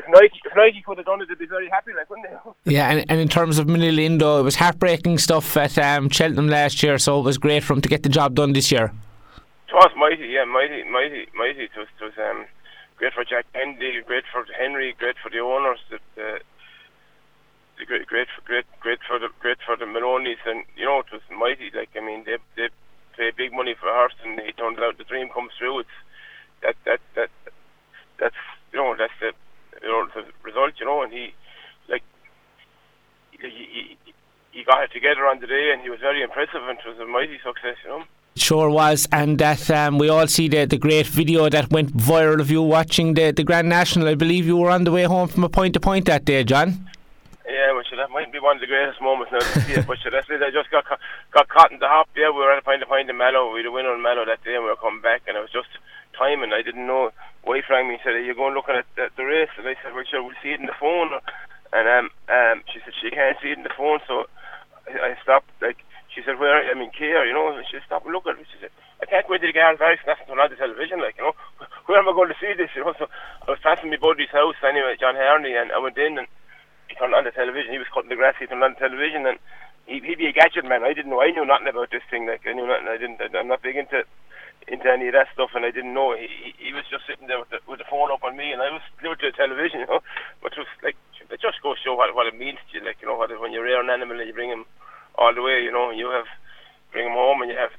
if 0.00 0.04
Nike 0.08 0.40
if 0.44 0.56
Nike 0.56 0.82
could 0.82 0.98
have 0.98 1.06
done 1.06 1.20
it, 1.20 1.28
they'd 1.28 1.38
be 1.38 1.46
very 1.46 1.68
happy, 1.68 1.92
like 1.96 2.08
wouldn't 2.08 2.28
they? 2.28 2.36
Yeah, 2.72 2.90
and, 2.90 3.04
and 3.10 3.20
in 3.20 3.28
terms 3.28 3.58
of 3.58 3.66
Minella 3.66 4.00
Indo, 4.00 4.40
it 4.40 4.42
was 4.42 4.56
heartbreaking 4.56 5.18
stuff 5.18 5.56
at 5.56 5.76
um, 5.78 6.08
Cheltenham 6.08 6.48
last 6.48 6.82
year, 6.82 6.98
so 6.98 7.20
it 7.20 7.22
was 7.22 7.38
great 7.38 7.62
for 7.64 7.74
him 7.74 7.80
to 7.82 7.88
get 7.88 8.02
the 8.02 8.08
job 8.08 8.34
done 8.34 8.52
this 8.52 8.70
year. 8.72 8.92
It 9.68 9.74
was 9.74 9.90
mighty, 9.96 10.26
yeah, 10.26 10.44
mighty, 10.44 10.82
mighty, 10.84 11.26
mighty. 11.36 11.64
It 11.64 11.76
was, 11.76 11.86
it 12.00 12.04
was 12.04 12.12
um, 12.18 12.46
great 12.96 13.12
for 13.12 13.24
Jack 13.24 13.46
Kennedy, 13.52 14.00
great 14.06 14.24
for 14.32 14.44
Henry, 14.58 14.94
great 14.98 15.16
for 15.22 15.30
the 15.30 15.38
owners, 15.38 15.78
the, 15.90 15.98
the, 16.16 16.40
the 17.78 17.86
great, 17.86 18.06
great, 18.06 18.28
for, 18.34 18.42
great, 18.44 18.66
great 18.80 18.98
for 19.06 19.18
the 19.18 19.28
great 19.40 19.58
for 19.64 19.76
the 19.76 19.84
Maloneys, 19.84 20.42
and 20.46 20.64
you 20.76 20.84
know 20.84 21.00
it 21.00 21.12
was 21.12 21.22
mighty. 21.30 21.70
Like 21.74 21.90
I 21.96 22.00
mean, 22.00 22.24
they 22.24 22.36
they 22.56 22.68
pay 23.20 23.30
big 23.36 23.52
money 23.52 23.76
for 23.76 23.92
a 23.92 23.92
horse, 23.92 24.16
and 24.24 24.40
it 24.40 24.56
turns 24.56 24.80
out 24.80 24.96
the 24.96 25.04
dream 25.04 25.28
comes 25.28 25.52
true. 25.60 25.80
It's 25.84 25.98
that 26.64 26.76
that 26.88 27.00
that 27.16 27.30
that's 28.16 28.40
you 28.72 28.78
know 28.80 28.96
that's 28.96 29.12
the 29.20 29.36
you 29.82 29.88
know, 29.88 30.06
the 30.14 30.24
result, 30.42 30.72
you 30.78 30.86
know, 30.86 31.02
and 31.02 31.12
he, 31.12 31.34
like, 31.88 32.02
he, 33.32 33.48
he, 33.48 33.96
he 34.52 34.64
got 34.64 34.84
it 34.84 34.92
together 34.92 35.26
on 35.26 35.40
the 35.40 35.46
day 35.46 35.70
and 35.72 35.82
he 35.82 35.90
was 35.90 36.00
very 36.00 36.22
impressive 36.22 36.60
and 36.68 36.78
it 36.78 36.88
was 36.88 36.98
a 36.98 37.06
mighty 37.06 37.38
success, 37.44 37.76
you 37.84 37.90
know. 37.90 38.04
Sure 38.36 38.70
was, 38.70 39.08
and 39.10 39.38
that 39.38 39.70
um, 39.70 39.98
we 39.98 40.08
all 40.08 40.26
see 40.26 40.48
the, 40.48 40.64
the 40.64 40.78
great 40.78 41.06
video 41.06 41.48
that 41.48 41.70
went 41.70 41.94
viral 41.96 42.40
of 42.40 42.50
you 42.50 42.62
watching 42.62 43.14
the, 43.14 43.32
the 43.32 43.42
Grand 43.42 43.68
National. 43.68 44.08
I 44.08 44.14
believe 44.14 44.46
you 44.46 44.56
were 44.56 44.70
on 44.70 44.84
the 44.84 44.92
way 44.92 45.02
home 45.02 45.28
from 45.28 45.44
a 45.44 45.48
point 45.48 45.74
to 45.74 45.80
point 45.80 46.06
that 46.06 46.24
day, 46.24 46.44
John. 46.44 46.88
Yeah, 47.44 47.72
well, 47.72 47.82
that 47.96 48.10
might 48.10 48.32
be 48.32 48.38
one 48.38 48.56
of 48.56 48.60
the 48.60 48.68
greatest 48.68 49.02
moments 49.02 49.32
now 49.32 49.40
to 49.40 49.60
see 49.62 49.72
it. 49.72 49.86
But 49.86 49.98
sure, 49.98 50.12
that's 50.12 50.30
it. 50.30 50.40
I 50.42 50.50
just 50.50 50.70
got 50.70 50.84
got 51.30 51.48
caught 51.48 51.72
in 51.72 51.78
the 51.78 51.88
hop. 51.88 52.10
Yeah, 52.16 52.30
we 52.30 52.42
were 52.42 52.60
point 52.62 52.82
to 52.82 52.86
point 52.86 53.10
in 53.10 53.16
Mallow. 53.16 53.54
We 53.54 53.62
had 53.62 53.70
a 53.70 53.74
winner 53.74 53.94
in 53.94 54.02
Mallow 54.02 54.26
that 54.26 54.42
day, 54.42 54.54
and 54.58 54.66
we 54.66 54.70
were 54.70 54.82
coming 54.82 55.02
back, 55.02 55.22
and 55.26 55.38
it 55.38 55.42
was 55.42 55.54
just 55.54 55.70
timing. 56.18 56.52
I 56.52 56.62
didn't 56.62 56.86
know. 56.86 57.10
Wife 57.46 57.70
rang 57.70 57.88
me 57.88 57.94
and 57.94 58.02
said, 58.02 58.18
"Are 58.18 58.22
you 58.22 58.34
going 58.34 58.54
looking 58.54 58.76
at 58.76 58.86
the, 58.98 59.08
the 59.16 59.24
race?" 59.24 59.50
And 59.56 59.66
I 59.66 59.78
said, 59.80 59.94
"Well, 59.94 60.04
sure, 60.04 60.22
we'll 60.22 60.38
see 60.42 60.52
it 60.52 60.60
in 60.60 60.66
the 60.66 60.76
phone." 60.76 61.14
And 61.72 61.86
um, 61.86 62.06
um, 62.26 62.66
she 62.66 62.82
said 62.82 62.94
she 62.98 63.14
can't 63.14 63.38
see 63.38 63.54
it 63.54 63.58
in 63.58 63.64
the 63.64 63.74
phone, 63.78 64.02
so 64.10 64.26
I, 64.90 65.14
I 65.14 65.22
stopped. 65.22 65.50
Like 65.62 65.78
she 66.10 66.20
said, 66.26 66.42
"Where?" 66.42 66.66
I 66.66 66.74
mean, 66.74 66.90
care, 66.90 67.22
you 67.24 67.32
know. 67.32 67.54
And 67.54 67.62
she 67.70 67.78
said, 67.78 67.86
"Stop 67.86 68.04
and 68.04 68.12
look 68.12 68.26
at 68.26 68.36
it." 68.36 68.50
She 68.50 68.58
said, 68.58 68.74
"I 68.98 69.06
can't 69.06 69.26
go 69.30 69.38
into 69.38 69.46
the 69.46 69.54
very 69.54 69.98
fast 70.02 70.26
and 70.26 70.34
on 70.34 70.50
the 70.50 70.58
television, 70.58 70.98
like 70.98 71.16
you 71.16 71.30
know. 71.30 71.34
Where 71.86 72.02
am 72.02 72.10
I 72.10 72.12
going 72.12 72.34
to 72.34 72.42
see 72.42 72.52
this?" 72.58 72.74
You 72.74 72.82
know. 72.82 72.94
So 72.98 73.06
I 73.46 73.54
was 73.54 73.62
passing 73.62 73.94
my 73.94 74.02
buddy's 74.02 74.34
house 74.34 74.58
anyway, 74.66 74.98
John 74.98 75.14
Harney, 75.14 75.54
and 75.54 75.70
I 75.70 75.78
went 75.78 75.96
in 75.96 76.18
and 76.18 76.26
he 76.90 76.98
turned 76.98 77.14
on 77.14 77.22
the 77.22 77.30
television. 77.30 77.70
He 77.70 77.78
was 77.78 77.86
cutting 77.94 78.10
the 78.10 78.18
grass. 78.18 78.34
He 78.42 78.50
turned 78.50 78.66
on 78.66 78.74
the 78.74 78.82
television, 78.82 79.22
and 79.24 79.38
he, 79.86 80.00
he'd 80.00 80.18
be 80.18 80.28
a 80.28 80.32
gadget 80.32 80.64
man. 80.64 80.84
I 80.84 80.92
didn't 80.92 81.10
know. 81.10 81.22
I 81.22 81.30
knew 81.30 81.44
nothing 81.44 81.68
about 81.68 81.90
this 81.90 82.04
thing. 82.10 82.26
Like 82.26 82.42
I 82.46 82.52
knew 82.52 82.66
nothing. 82.66 82.88
I 82.88 82.98
didn't. 82.98 83.20
I'm 83.34 83.48
not 83.48 83.62
big 83.62 83.76
into 83.76 84.04
into 84.68 84.86
any 84.86 85.08
of 85.08 85.16
that 85.16 85.32
stuff, 85.32 85.50
and 85.54 85.64
I 85.64 85.70
didn't 85.70 85.94
know. 85.94 86.14
He 86.14 86.54
he 86.58 86.72
was 86.72 86.84
just 86.90 87.06
sitting 87.06 87.26
there 87.26 87.40
with 87.40 87.50
the, 87.50 87.60
with 87.66 87.80
the 87.80 87.88
phone 87.88 88.12
up 88.12 88.24
on 88.24 88.36
me, 88.36 88.52
and 88.52 88.62
I 88.62 88.70
was 88.70 88.84
glued 89.00 89.20
to 89.20 89.30
the 89.30 89.36
television, 89.36 89.80
you 89.84 89.90
know. 89.90 90.02
But 90.42 90.52
it 90.54 90.62
was 90.62 90.72
like 90.82 90.96
it 91.18 91.40
just 91.40 91.62
goes 91.62 91.78
to 91.80 91.84
show 91.90 91.94
what 91.94 92.14
what 92.14 92.28
it 92.28 92.36
means 92.36 92.58
to 92.70 92.78
you, 92.78 92.84
like 92.84 93.00
you 93.00 93.08
know, 93.08 93.16
what 93.16 93.32
when 93.40 93.52
you 93.52 93.62
rear 93.62 93.80
an 93.80 93.90
animal 93.90 94.18
and 94.18 94.28
you 94.28 94.36
bring 94.36 94.50
him 94.50 94.64
all 95.16 95.34
the 95.34 95.42
way, 95.42 95.62
you 95.62 95.72
know, 95.72 95.90
and 95.90 95.98
you 95.98 96.10
have 96.10 96.28
bring 96.92 97.06
him 97.06 97.16
home 97.16 97.42
and 97.42 97.50
you 97.50 97.56
have 97.56 97.74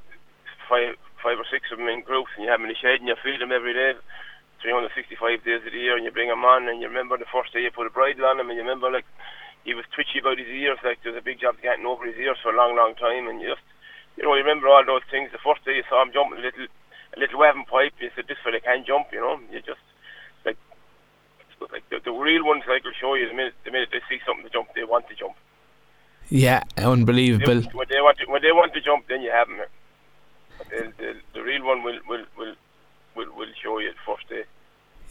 five 0.68 0.96
five 1.22 1.38
or 1.38 1.48
six 1.48 1.70
of 1.72 1.78
them 1.78 1.88
in 1.88 2.02
groups, 2.02 2.32
and 2.36 2.44
you 2.44 2.50
have 2.52 2.60
them 2.60 2.68
in 2.68 2.74
the 2.74 2.82
shed 2.82 3.00
and 3.00 3.08
you 3.08 3.16
feed 3.24 3.40
them 3.40 3.54
every 3.54 3.74
day. 3.74 3.94
365 4.62 5.42
days 5.42 5.66
of 5.66 5.74
the 5.74 5.82
year, 5.82 5.98
and 5.98 6.06
you 6.06 6.14
bring 6.14 6.30
him 6.30 6.46
on, 6.46 6.70
and 6.70 6.78
you 6.82 6.86
remember 6.86 7.18
the 7.18 7.26
first 7.34 7.50
day 7.50 7.66
you 7.66 7.74
put 7.74 7.90
a 7.90 7.94
bridle 7.94 8.30
on 8.30 8.38
him, 8.38 8.50
and 8.50 8.58
you 8.58 8.62
remember 8.62 8.94
like 8.94 9.10
he 9.64 9.74
was 9.74 9.86
twitchy 9.94 10.20
about 10.20 10.38
his 10.38 10.50
ears, 10.50 10.78
like 10.84 11.02
there's 11.04 11.18
a 11.18 11.26
big 11.26 11.40
job 11.42 11.58
getting 11.62 11.86
over 11.86 12.06
his 12.06 12.18
ears 12.18 12.38
for 12.42 12.54
a 12.54 12.58
long, 12.58 12.76
long 12.76 12.96
time, 12.96 13.28
and 13.28 13.42
you 13.42 13.50
just, 13.50 13.66
you 14.18 14.24
know, 14.24 14.34
you 14.34 14.42
remember 14.42 14.68
all 14.68 14.86
those 14.86 15.06
things. 15.10 15.30
The 15.32 15.42
first 15.44 15.66
day 15.66 15.78
you 15.78 15.86
saw 15.90 16.02
him 16.02 16.14
jumping 16.14 16.40
a 16.40 16.46
little, 16.46 16.66
a 16.66 17.20
little 17.20 17.40
waving 17.40 17.70
pipe. 17.70 17.94
You 18.00 18.10
said, 18.16 18.26
"This 18.28 18.42
fella 18.44 18.60
can 18.60 18.86
jump," 18.86 19.14
you 19.14 19.22
know. 19.22 19.38
You 19.54 19.62
just 19.62 19.82
like, 20.46 20.58
like 21.72 21.86
the, 21.90 22.02
the 22.02 22.14
real 22.14 22.46
ones, 22.46 22.66
like 22.66 22.84
will 22.84 22.98
show 22.98 23.14
you 23.14 23.30
the 23.30 23.38
minute 23.38 23.54
the 23.66 23.72
minute 23.72 23.90
they 23.94 24.02
see 24.10 24.22
something 24.26 24.46
to 24.46 24.50
jump, 24.50 24.74
they 24.74 24.84
want 24.84 25.08
to 25.10 25.16
jump. 25.16 25.38
Yeah, 26.42 26.64
unbelievable. 26.76 27.62
When 27.72 27.88
they 27.88 28.02
want 28.02 28.18
to, 28.18 28.26
when 28.26 28.42
they 28.42 28.52
want 28.52 28.74
to 28.74 28.82
jump, 28.82 29.08
then 29.08 29.22
you 29.22 29.30
have 29.30 29.48
them. 29.48 29.60
The, 30.72 30.92
the, 30.98 31.14
the 31.36 31.44
real 31.44 31.64
one 31.64 31.84
will 31.84 32.00
will 32.10 32.26
will 32.36 32.56
will, 33.16 33.32
will 33.38 33.54
show 33.62 33.78
you 33.78 33.92
the 33.92 34.04
first 34.04 34.28
day. 34.28 34.44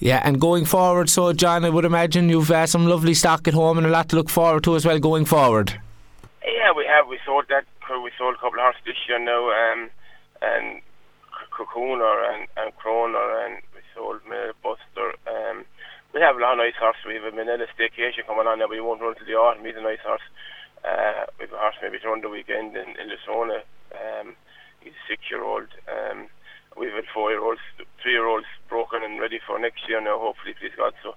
Yeah, 0.00 0.20
and 0.24 0.40
going 0.40 0.64
forward, 0.64 1.08
so 1.08 1.32
John, 1.32 1.64
I 1.64 1.70
would 1.70 1.84
imagine 1.84 2.30
you've 2.30 2.50
uh, 2.50 2.66
some 2.66 2.86
lovely 2.86 3.14
stock 3.14 3.46
at 3.46 3.54
home 3.54 3.78
and 3.78 3.86
a 3.86 3.90
lot 3.90 4.08
to 4.08 4.16
look 4.16 4.28
forward 4.28 4.64
to 4.64 4.74
as 4.74 4.84
well 4.84 4.98
going 4.98 5.24
forward. 5.24 5.78
Yeah, 6.42 6.72
we 6.76 6.84
have. 6.86 7.06
We 7.06 7.20
sold 7.24 7.44
that. 7.48 7.64
We 7.88 8.10
sold 8.18 8.34
a 8.34 8.38
couple 8.38 8.58
of 8.58 8.64
horses 8.66 8.82
this 8.86 8.96
year 9.08 9.18
now, 9.20 9.50
um, 9.50 9.90
and 10.42 10.80
Cocooner 11.54 12.16
and, 12.32 12.48
and 12.56 12.72
Croner, 12.76 13.46
and 13.46 13.62
we 13.74 13.82
sold 13.94 14.20
Mary 14.28 14.52
Buster. 14.64 15.14
Um, 15.30 15.64
we 16.12 16.20
have 16.22 16.34
a 16.34 16.40
lot 16.40 16.52
of 16.52 16.58
nice 16.58 16.78
horses. 16.80 17.06
We 17.06 17.14
have 17.14 17.24
a 17.24 17.30
Minella 17.30 17.66
staycation 17.78 18.26
coming 18.26 18.48
on 18.48 18.58
now. 18.58 18.66
We 18.66 18.80
won't 18.80 19.00
run 19.00 19.14
to 19.14 19.24
the 19.24 19.34
autumn. 19.34 19.64
He's 19.64 19.76
a 19.76 19.82
nice 19.82 20.02
horse. 20.04 20.26
Uh, 20.84 21.28
we 21.38 21.44
have 21.44 21.52
a 21.52 21.60
horse 21.60 21.76
maybe 21.82 21.98
run 22.04 22.20
the 22.20 22.28
weekend 22.28 22.76
in, 22.76 22.96
in 22.96 23.12
Lisona. 23.12 23.62
Um, 23.92 24.36
he's 24.80 24.96
a 24.96 25.04
six-year-old. 25.08 25.68
Um, 25.88 26.28
we've 26.76 26.92
had 26.92 27.04
four-year-olds, 27.12 27.60
three-year-olds 28.02 28.46
broken 28.68 29.02
and 29.02 29.20
ready 29.20 29.40
for 29.44 29.58
next 29.58 29.88
year 29.88 30.00
now. 30.00 30.18
Hopefully, 30.18 30.54
please 30.58 30.72
God. 30.76 30.94
So, 31.02 31.14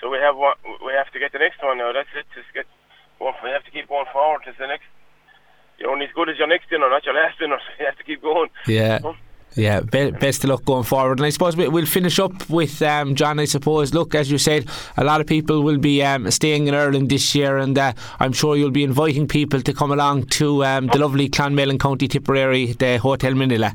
so 0.00 0.10
we 0.10 0.18
have 0.18 0.36
one. 0.36 0.56
We 0.84 0.92
have 0.92 1.10
to 1.12 1.18
get 1.18 1.32
the 1.32 1.38
next 1.38 1.62
one 1.62 1.78
now. 1.78 1.92
That's 1.92 2.10
it. 2.16 2.26
Just 2.34 2.50
get. 2.54 2.66
Well, 3.20 3.34
we 3.42 3.50
have 3.50 3.64
to 3.64 3.70
keep 3.70 3.88
going 3.88 4.10
forward. 4.12 4.42
To 4.44 4.52
the 4.58 4.66
next. 4.66 4.90
You're 5.78 5.90
only 5.90 6.06
as 6.06 6.12
good 6.16 6.28
as 6.28 6.38
your 6.38 6.48
next 6.48 6.70
dinner, 6.70 6.88
not 6.88 7.04
your 7.04 7.14
last 7.14 7.38
dinner. 7.38 7.58
So 7.60 7.70
you 7.78 7.86
have 7.86 7.98
to 7.98 8.04
keep 8.04 8.22
going. 8.22 8.48
Yeah. 8.66 8.98
Yeah, 9.56 9.80
be- 9.80 10.10
best 10.10 10.44
of 10.44 10.50
luck 10.50 10.66
going 10.66 10.84
forward. 10.84 11.18
And 11.18 11.26
I 11.26 11.30
suppose 11.30 11.56
we'll 11.56 11.86
finish 11.86 12.18
up 12.18 12.48
with 12.50 12.82
um, 12.82 13.14
John. 13.14 13.40
I 13.40 13.46
suppose, 13.46 13.94
look, 13.94 14.14
as 14.14 14.30
you 14.30 14.36
said, 14.36 14.68
a 14.98 15.04
lot 15.04 15.22
of 15.22 15.26
people 15.26 15.62
will 15.62 15.78
be 15.78 16.02
um, 16.02 16.30
staying 16.30 16.66
in 16.66 16.74
Ireland 16.74 17.08
this 17.08 17.34
year, 17.34 17.56
and 17.56 17.76
uh, 17.78 17.94
I'm 18.20 18.32
sure 18.32 18.54
you'll 18.54 18.70
be 18.70 18.84
inviting 18.84 19.26
people 19.26 19.62
to 19.62 19.72
come 19.72 19.90
along 19.90 20.26
to 20.40 20.62
um, 20.62 20.88
the 20.88 20.98
lovely 20.98 21.30
Clonmel 21.30 21.78
County 21.78 22.06
Tipperary, 22.06 22.74
the 22.74 22.98
Hotel 22.98 23.32
Minella. 23.32 23.74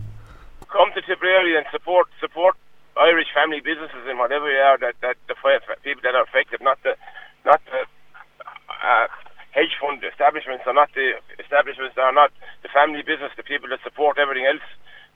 Come 0.69 0.91
to 0.93 1.01
Tipperary 1.01 1.57
and 1.57 1.65
support 1.71 2.07
support 2.19 2.55
Irish 2.95 3.27
family 3.33 3.59
businesses 3.59 4.05
and 4.05 4.19
whatever 4.19 4.45
they 4.45 4.61
are 4.61 4.77
that 4.77 4.93
that 5.01 5.17
the 5.27 5.35
people 5.83 6.01
that 6.03 6.13
are 6.13 6.23
affected, 6.23 6.61
not 6.61 6.77
the 6.83 6.95
not 7.43 7.59
the 7.65 7.81
uh, 8.69 9.07
hedge 9.49 9.73
fund 9.81 10.03
establishments, 10.03 10.63
or 10.67 10.73
not 10.73 10.93
the 10.93 11.13
establishments 11.39 11.95
that 11.95 12.03
are 12.03 12.13
not 12.13 12.29
the 12.61 12.69
family 12.69 13.01
business, 13.01 13.31
the 13.35 13.43
people 13.43 13.67
that 13.69 13.79
support 13.83 14.19
everything 14.19 14.45
else 14.45 14.61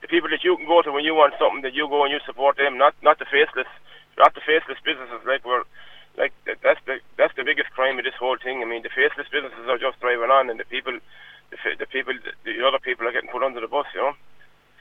the 0.06 0.14
people 0.14 0.30
that 0.30 0.46
you 0.46 0.54
can 0.54 0.70
go 0.70 0.86
to 0.86 0.94
when 0.94 1.02
you 1.02 1.18
want 1.18 1.34
something 1.34 1.66
that 1.66 1.74
you 1.74 1.90
go 1.90 2.06
and 2.06 2.14
you 2.14 2.22
support 2.22 2.54
them, 2.54 2.78
not 2.78 2.94
not 3.02 3.18
the 3.18 3.26
faceless, 3.26 3.66
not 4.14 4.38
the 4.38 4.44
faceless 4.46 4.78
businesses. 4.86 5.18
Like 5.26 5.42
we're 5.42 5.66
like 6.14 6.30
that's 6.62 6.78
the 6.86 7.02
that's 7.18 7.34
the 7.34 7.42
biggest 7.42 7.74
crime 7.74 7.98
of 7.98 8.06
this 8.06 8.14
whole 8.14 8.38
thing. 8.38 8.62
I 8.62 8.70
mean, 8.70 8.86
the 8.86 8.94
faceless 8.94 9.26
businesses 9.26 9.66
are 9.66 9.82
just 9.82 9.98
driving 9.98 10.30
on, 10.30 10.46
and 10.46 10.62
the 10.62 10.68
people, 10.70 10.94
the, 11.50 11.58
the 11.74 11.90
people, 11.90 12.14
the 12.46 12.54
other 12.62 12.78
people 12.78 13.02
are 13.10 13.10
getting 13.10 13.34
put 13.34 13.42
under 13.42 13.58
the 13.58 13.66
bus. 13.66 13.90
You 13.98 14.06
know, 14.06 14.14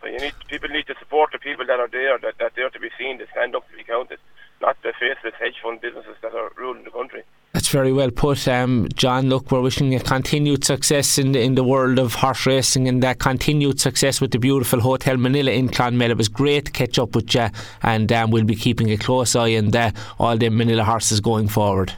so 0.02 0.08
you 0.08 0.20
need 0.20 0.34
people 0.48 0.70
need 0.70 0.88
to 0.88 0.96
support 1.00 1.32
the 1.32 1.40
people 1.40 1.66
that 1.66 1.80
are 1.80 1.88
there, 1.88 2.18
that 2.20 2.38
that 2.40 2.54
they're 2.56 2.70
to 2.70 2.80
be 2.80 2.90
seen, 2.98 3.18
to 3.20 3.26
stand 3.32 3.56
up 3.56 3.70
to 3.70 3.78
be 3.78 3.84
counted, 3.84 4.20
not 4.62 4.78
the 4.84 4.94
faceless 5.00 5.34
hedge 5.40 5.56
fund 5.62 5.82
businesses 5.82 6.16
that 6.22 6.34
are 6.34 6.52
ruling 6.58 6.84
the 6.84 6.92
country. 6.92 7.24
That's 7.54 7.70
very 7.70 7.94
well 7.94 8.12
put, 8.12 8.50
um, 8.50 8.90
John. 8.96 9.30
Look, 9.30 9.50
we're 9.50 9.62
wishing 9.62 9.94
you 9.94 10.02
continued 10.02 10.66
success 10.66 11.18
in 11.18 11.32
the, 11.32 11.42
in 11.42 11.56
the 11.56 11.64
world 11.64 12.00
of 12.00 12.14
horse 12.16 12.46
racing 12.46 12.90
and 12.90 13.02
that 13.02 13.20
continued 13.20 13.80
success 13.80 14.20
with 14.20 14.32
the 14.32 14.40
beautiful 14.40 14.82
Hotel 14.82 15.16
Minella 15.16 15.56
in 15.56 15.70
Clonmel. 15.70 16.12
It 16.12 16.18
was 16.18 16.28
great 16.28 16.66
to 16.66 16.72
catch 16.72 17.00
up 17.00 17.16
with 17.16 17.34
you, 17.34 17.48
and 17.82 18.12
um, 18.12 18.32
we'll 18.32 18.44
be 18.44 18.56
keeping 18.56 18.92
a 18.92 18.98
close 18.98 19.38
eye 19.38 19.56
on 19.56 19.74
uh, 19.74 19.92
all 20.20 20.38
the 20.38 20.48
Minella 20.50 20.84
horses 20.84 21.22
going 21.22 21.48
forward. 21.48 21.94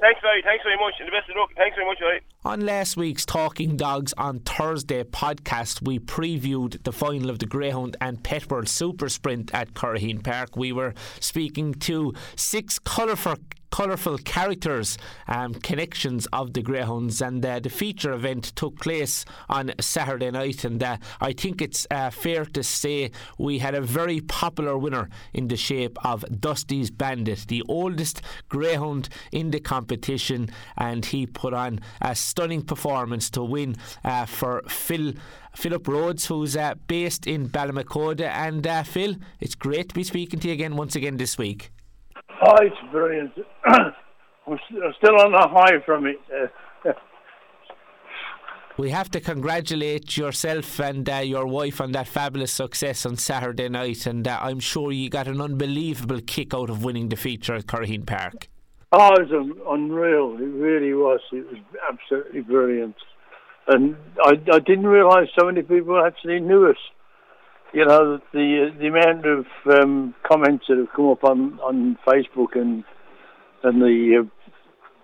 Thanks, 0.00 0.20
very, 0.22 0.40
thanks 0.42 0.64
very 0.64 0.76
much, 0.76 0.94
and 0.98 1.06
the 1.06 1.12
best 1.12 1.28
of 1.28 1.36
luck. 1.36 1.50
Thanks 1.56 1.76
very 1.76 1.86
much, 1.86 1.98
Larry. 2.00 2.20
On 2.44 2.60
last 2.60 2.96
week's 2.96 3.26
Talking 3.26 3.76
Dogs 3.76 4.14
on 4.16 4.40
Thursday 4.40 5.04
podcast, 5.04 5.86
we 5.86 5.98
previewed 5.98 6.82
the 6.84 6.92
final 6.92 7.28
of 7.28 7.38
the 7.38 7.44
Greyhound 7.44 7.98
and 8.00 8.24
Pet 8.24 8.50
World 8.50 8.68
Super 8.68 9.10
Sprint 9.10 9.52
at 9.52 9.74
Curraheen 9.74 10.24
Park. 10.24 10.56
We 10.56 10.72
were 10.72 10.94
speaking 11.20 11.74
to 11.74 12.14
six 12.34 12.78
colourful 12.78 13.36
colourful 13.70 14.18
characters, 14.18 14.98
um, 15.28 15.54
connections 15.54 16.26
of 16.32 16.52
the 16.52 16.62
Greyhounds, 16.62 17.20
and 17.22 17.44
uh, 17.44 17.60
the 17.60 17.70
feature 17.70 18.12
event 18.12 18.44
took 18.56 18.78
place 18.80 19.24
on 19.48 19.72
Saturday 19.80 20.30
night. 20.30 20.64
And 20.64 20.82
uh, 20.82 20.96
I 21.20 21.32
think 21.32 21.62
it's 21.62 21.86
uh, 21.90 22.10
fair 22.10 22.44
to 22.44 22.62
say 22.62 23.10
we 23.38 23.58
had 23.58 23.74
a 23.74 23.80
very 23.80 24.20
popular 24.20 24.76
winner 24.76 25.08
in 25.32 25.48
the 25.48 25.56
shape 25.56 25.98
of 26.04 26.24
Dusty's 26.40 26.90
Bandit, 26.90 27.46
the 27.48 27.62
oldest 27.68 28.22
Greyhound 28.48 29.08
in 29.32 29.50
the 29.50 29.60
competition, 29.60 30.50
and 30.76 31.04
he 31.04 31.26
put 31.26 31.54
on 31.54 31.80
a 32.00 32.14
stunning 32.14 32.62
performance 32.62 33.30
to 33.30 33.42
win 33.42 33.76
uh, 34.04 34.26
for 34.26 34.62
Phil. 34.68 35.12
Philip 35.52 35.88
Rhodes, 35.88 36.26
who's 36.26 36.56
uh, 36.56 36.74
based 36.86 37.26
in 37.26 37.48
Ballymacoda. 37.48 38.28
And 38.28 38.64
uh, 38.64 38.84
Phil, 38.84 39.16
it's 39.40 39.56
great 39.56 39.88
to 39.88 39.94
be 39.96 40.04
speaking 40.04 40.38
to 40.38 40.46
you 40.46 40.54
again 40.54 40.76
once 40.76 40.94
again 40.94 41.16
this 41.16 41.36
week. 41.36 41.72
Oh, 42.42 42.56
it's 42.62 42.76
brilliant. 42.90 43.32
I'm 43.66 44.58
still 44.98 45.20
on 45.20 45.34
a 45.34 45.48
high 45.48 45.80
from 45.84 46.06
it. 46.06 46.18
we 48.78 48.90
have 48.90 49.10
to 49.10 49.20
congratulate 49.20 50.16
yourself 50.16 50.80
and 50.80 51.08
uh, 51.08 51.16
your 51.16 51.46
wife 51.46 51.80
on 51.80 51.92
that 51.92 52.08
fabulous 52.08 52.52
success 52.52 53.04
on 53.04 53.16
Saturday 53.16 53.68
night, 53.68 54.06
and 54.06 54.26
uh, 54.26 54.38
I'm 54.40 54.58
sure 54.58 54.90
you 54.90 55.10
got 55.10 55.28
an 55.28 55.40
unbelievable 55.40 56.20
kick 56.26 56.54
out 56.54 56.70
of 56.70 56.82
winning 56.82 57.10
the 57.10 57.16
feature 57.16 57.54
at 57.54 57.66
Curraheen 57.66 58.06
Park. 58.06 58.48
Oh, 58.92 59.12
it 59.14 59.28
was 59.28 59.56
unreal. 59.68 60.34
It 60.34 60.52
really 60.58 60.94
was. 60.94 61.20
It 61.32 61.46
was 61.46 61.60
absolutely 61.88 62.40
brilliant, 62.40 62.96
and 63.68 63.96
I, 64.24 64.32
I 64.50 64.58
didn't 64.60 64.86
realise 64.86 65.28
so 65.38 65.46
many 65.46 65.62
people 65.62 66.02
actually 66.02 66.40
knew 66.40 66.68
us. 66.68 66.78
You 67.72 67.86
know, 67.86 68.18
the 68.32 68.72
the 68.78 68.86
amount 68.88 69.26
of 69.26 69.46
um, 69.80 70.14
comments 70.28 70.64
that 70.68 70.78
have 70.78 70.92
come 70.94 71.08
up 71.10 71.22
on, 71.22 71.60
on 71.60 71.98
Facebook 72.06 72.56
and 72.56 72.82
and 73.62 73.80
the 73.80 74.24
uh, 74.24 74.28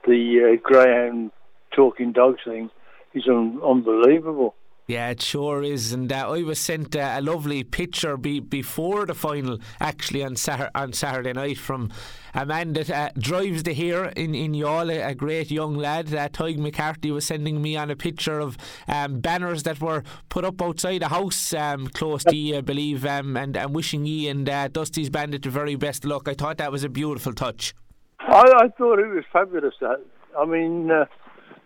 the 0.06 0.54
uh, 0.58 0.60
Greyhound 0.62 1.30
talking 1.74 2.12
dogs 2.12 2.40
thing 2.44 2.70
is 3.14 3.24
un- 3.28 3.60
unbelievable. 3.64 4.54
Yeah, 4.88 5.10
it 5.10 5.20
sure 5.20 5.64
is. 5.64 5.92
And 5.92 6.12
uh, 6.12 6.30
I 6.30 6.42
was 6.42 6.60
sent 6.60 6.94
uh, 6.94 7.16
a 7.16 7.20
lovely 7.20 7.64
picture 7.64 8.16
be- 8.16 8.38
before 8.38 9.04
the 9.04 9.14
final, 9.14 9.58
actually, 9.80 10.22
on, 10.22 10.36
Sar- 10.36 10.70
on 10.76 10.92
Saturday 10.92 11.32
night 11.32 11.58
from 11.58 11.90
a 12.34 12.46
man 12.46 12.72
that 12.74 12.88
uh, 12.88 13.10
drives 13.18 13.64
the 13.64 13.72
here 13.72 14.04
in, 14.16 14.36
in 14.36 14.52
Youghal, 14.52 14.90
a, 15.04 15.12
great 15.16 15.50
young 15.50 15.74
lad. 15.74 16.14
Uh, 16.14 16.28
Tig 16.28 16.60
McCarthy 16.60 17.10
was 17.10 17.24
sending 17.24 17.60
me 17.60 17.76
on 17.76 17.90
a 17.90 17.96
picture 17.96 18.38
of 18.38 18.56
um, 18.86 19.18
banners 19.18 19.64
that 19.64 19.80
were 19.80 20.04
put 20.28 20.44
up 20.44 20.62
outside 20.62 21.02
a 21.02 21.08
house 21.08 21.52
um, 21.52 21.88
close 21.88 22.22
to 22.22 22.36
you, 22.36 22.58
I 22.58 22.60
believe, 22.60 23.04
um, 23.04 23.36
and, 23.36 23.56
and 23.56 23.74
wishing 23.74 24.06
ye 24.06 24.28
and 24.28 24.48
uh, 24.48 24.68
Dusty's 24.68 25.10
Bandit 25.10 25.42
the 25.42 25.50
very 25.50 25.74
best 25.74 26.04
luck. 26.04 26.28
I 26.28 26.34
thought 26.34 26.58
that 26.58 26.70
was 26.70 26.84
a 26.84 26.88
beautiful 26.88 27.32
touch. 27.32 27.74
I, 28.20 28.44
I 28.56 28.68
thought 28.78 29.00
it 29.00 29.08
was 29.08 29.24
fabulous. 29.32 29.74
I 29.82 30.44
mean, 30.44 30.92
uh, 30.92 31.06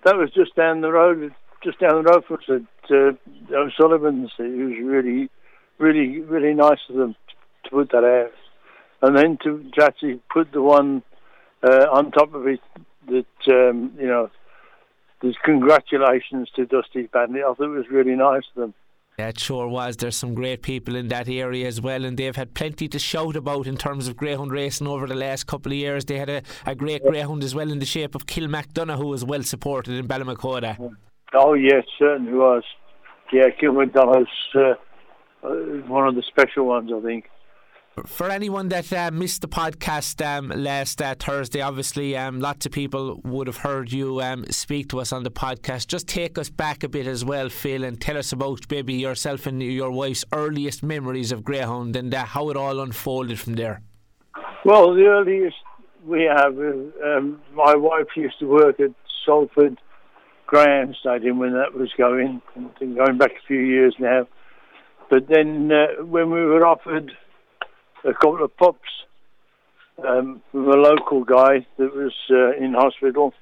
that 0.07 0.17
was 0.17 0.31
just 0.35 0.55
down 0.57 0.81
the 0.81 0.91
road, 0.91 1.35
just 1.63 1.81
down 1.81 2.03
the 2.03 2.11
road 2.11 2.25
from 2.25 2.37
us 2.37 2.63
uh, 2.91 3.55
O'Sullivan's. 3.55 4.31
It 4.39 4.43
was 4.43 4.77
really, 4.83 5.31
really, 5.79 6.21
really 6.21 6.55
nice 6.55 6.79
of 6.89 6.97
them 6.97 7.15
to 7.65 7.71
put 7.71 7.91
that 7.93 8.05
out, 8.05 8.33
and 9.03 9.17
then 9.17 9.39
to, 9.45 9.65
to 9.75 9.85
actually 9.85 10.21
put 10.33 10.53
the 10.53 10.63
one 10.63 11.03
uh, 11.63 11.87
on 11.93 12.11
top 12.11 12.35
of 12.35 12.47
it 12.47 12.61
that 13.07 13.69
um, 13.71 13.93
you 13.99 14.07
know. 14.07 14.31
There's 15.23 15.37
congratulations 15.45 16.49
to 16.57 16.65
Dusty 16.65 17.03
Bandit. 17.13 17.43
I 17.43 17.53
thought 17.53 17.65
it 17.65 17.77
was 17.77 17.91
really 17.91 18.17
nice 18.17 18.45
of 18.57 18.61
them. 18.63 18.75
Yeah, 19.19 19.29
it 19.29 19.39
sure 19.39 19.69
was. 19.69 19.99
There's 19.99 20.17
some 20.17 20.35
great 20.35 20.63
people 20.63 20.97
in 20.97 21.09
that 21.09 21.29
area 21.29 21.67
as 21.67 21.79
well, 21.79 22.07
and 22.07 22.17
they've 22.17 22.35
had 22.35 22.55
plenty 22.55 22.89
to 22.89 22.99
shout 22.99 23.37
about 23.37 23.67
in 23.67 23.77
terms 23.77 24.09
of 24.09 24.17
greyhound 24.17 24.51
racing 24.51 24.87
over 24.87 25.07
the 25.07 25.15
last 25.15 25.47
couple 25.47 25.73
of 25.73 25.77
years. 25.77 26.07
They 26.07 26.17
had 26.17 26.31
a, 26.31 26.43
a 26.65 26.75
great 26.75 27.05
greyhound 27.05 27.45
as 27.45 27.55
well 27.55 27.71
in 27.71 27.81
the 27.81 27.85
shape 27.85 28.15
of 28.15 28.25
Kilmacdonough, 28.25 28.97
who 28.97 29.09
was 29.09 29.23
well 29.23 29.43
supported 29.43 29.93
in 29.93 30.09
Ballymacoda. 30.09 30.97
Oh, 31.35 31.55
yes, 31.55 31.85
certainly 31.99 32.33
was. 32.33 32.65
Yeah, 33.33 33.51
Kilmacdonough's 33.51 34.29
uh, 34.55 34.75
uh, 35.43 35.49
one 35.87 36.09
of 36.09 36.15
the 36.15 36.23
special 36.23 36.67
ones, 36.67 36.91
I 36.95 37.01
think. 37.01 37.27
For 38.07 38.31
anyone 38.31 38.69
that 38.69 38.93
uh, 38.93 39.11
missed 39.13 39.43
the 39.43 39.49
podcast 39.49 40.25
um, 40.25 40.49
last 40.49 41.03
uh, 41.03 41.15
Thursday, 41.19 41.61
obviously 41.61 42.17
um, 42.17 42.41
lots 42.41 42.65
of 42.65 42.73
people 42.73 43.21
would 43.25 43.47
have 43.47 43.59
heard 43.59 43.93
you 43.93 44.21
um, 44.23 44.45
speak 44.47 44.89
to 44.91 45.01
us 45.01 45.13
on 45.13 45.23
the 45.23 45.31
podcast. 45.31 45.89
Just 45.89 46.07
take 46.09 46.39
us 46.39 46.49
back 46.49 46.83
a 46.83 46.89
bit 46.89 47.07
as 47.07 47.25
well, 47.25 47.49
Phil, 47.49 47.85
and 47.85 48.01
tell 48.01 48.17
us 48.17 48.33
about 48.33 48.61
maybe 48.71 48.95
yourself 48.95 49.47
and 49.47 49.63
your 49.63 49.91
wife's 49.91 50.25
earliest 50.33 50.83
memories 50.83 51.31
of 51.31 51.45
Greyhound 51.45 51.95
and 51.95 52.15
uh, 52.15 52.25
how 52.25 52.49
it 52.49 52.57
all 52.57 52.81
unfolded 52.81 53.39
from 53.39 53.55
there. 53.55 53.83
Well, 54.65 54.95
the 54.95 55.07
earliest 55.07 55.57
we 56.07 56.23
have, 56.23 56.57
um, 56.59 57.41
my 57.55 57.75
wife 57.75 58.07
used 58.17 58.39
to 58.39 58.47
work 58.47 58.81
at 58.81 58.91
Salford 59.27 59.79
Greyhound 60.51 60.97
Stadium 60.99 61.39
when 61.39 61.53
that 61.53 61.75
was 61.75 61.91
going, 61.97 62.43
going 62.79 63.19
back 63.19 63.31
a 63.31 63.47
few 63.47 63.61
years 63.61 63.95
now. 64.01 64.27
But 65.09 65.29
then 65.29 65.71
uh, 65.71 66.05
when 66.05 66.31
we 66.31 66.45
were 66.45 66.67
offered 66.67 67.13
a 68.05 68.13
couple 68.13 68.45
of 68.45 68.57
pups 68.57 68.89
um, 70.07 70.43
from 70.51 70.69
a 70.69 70.77
local 70.77 71.25
guy 71.25 71.67
that 71.79 71.95
was 71.95 72.15
uh, 72.31 72.57
in 72.57 72.75
hospital. 72.75 73.33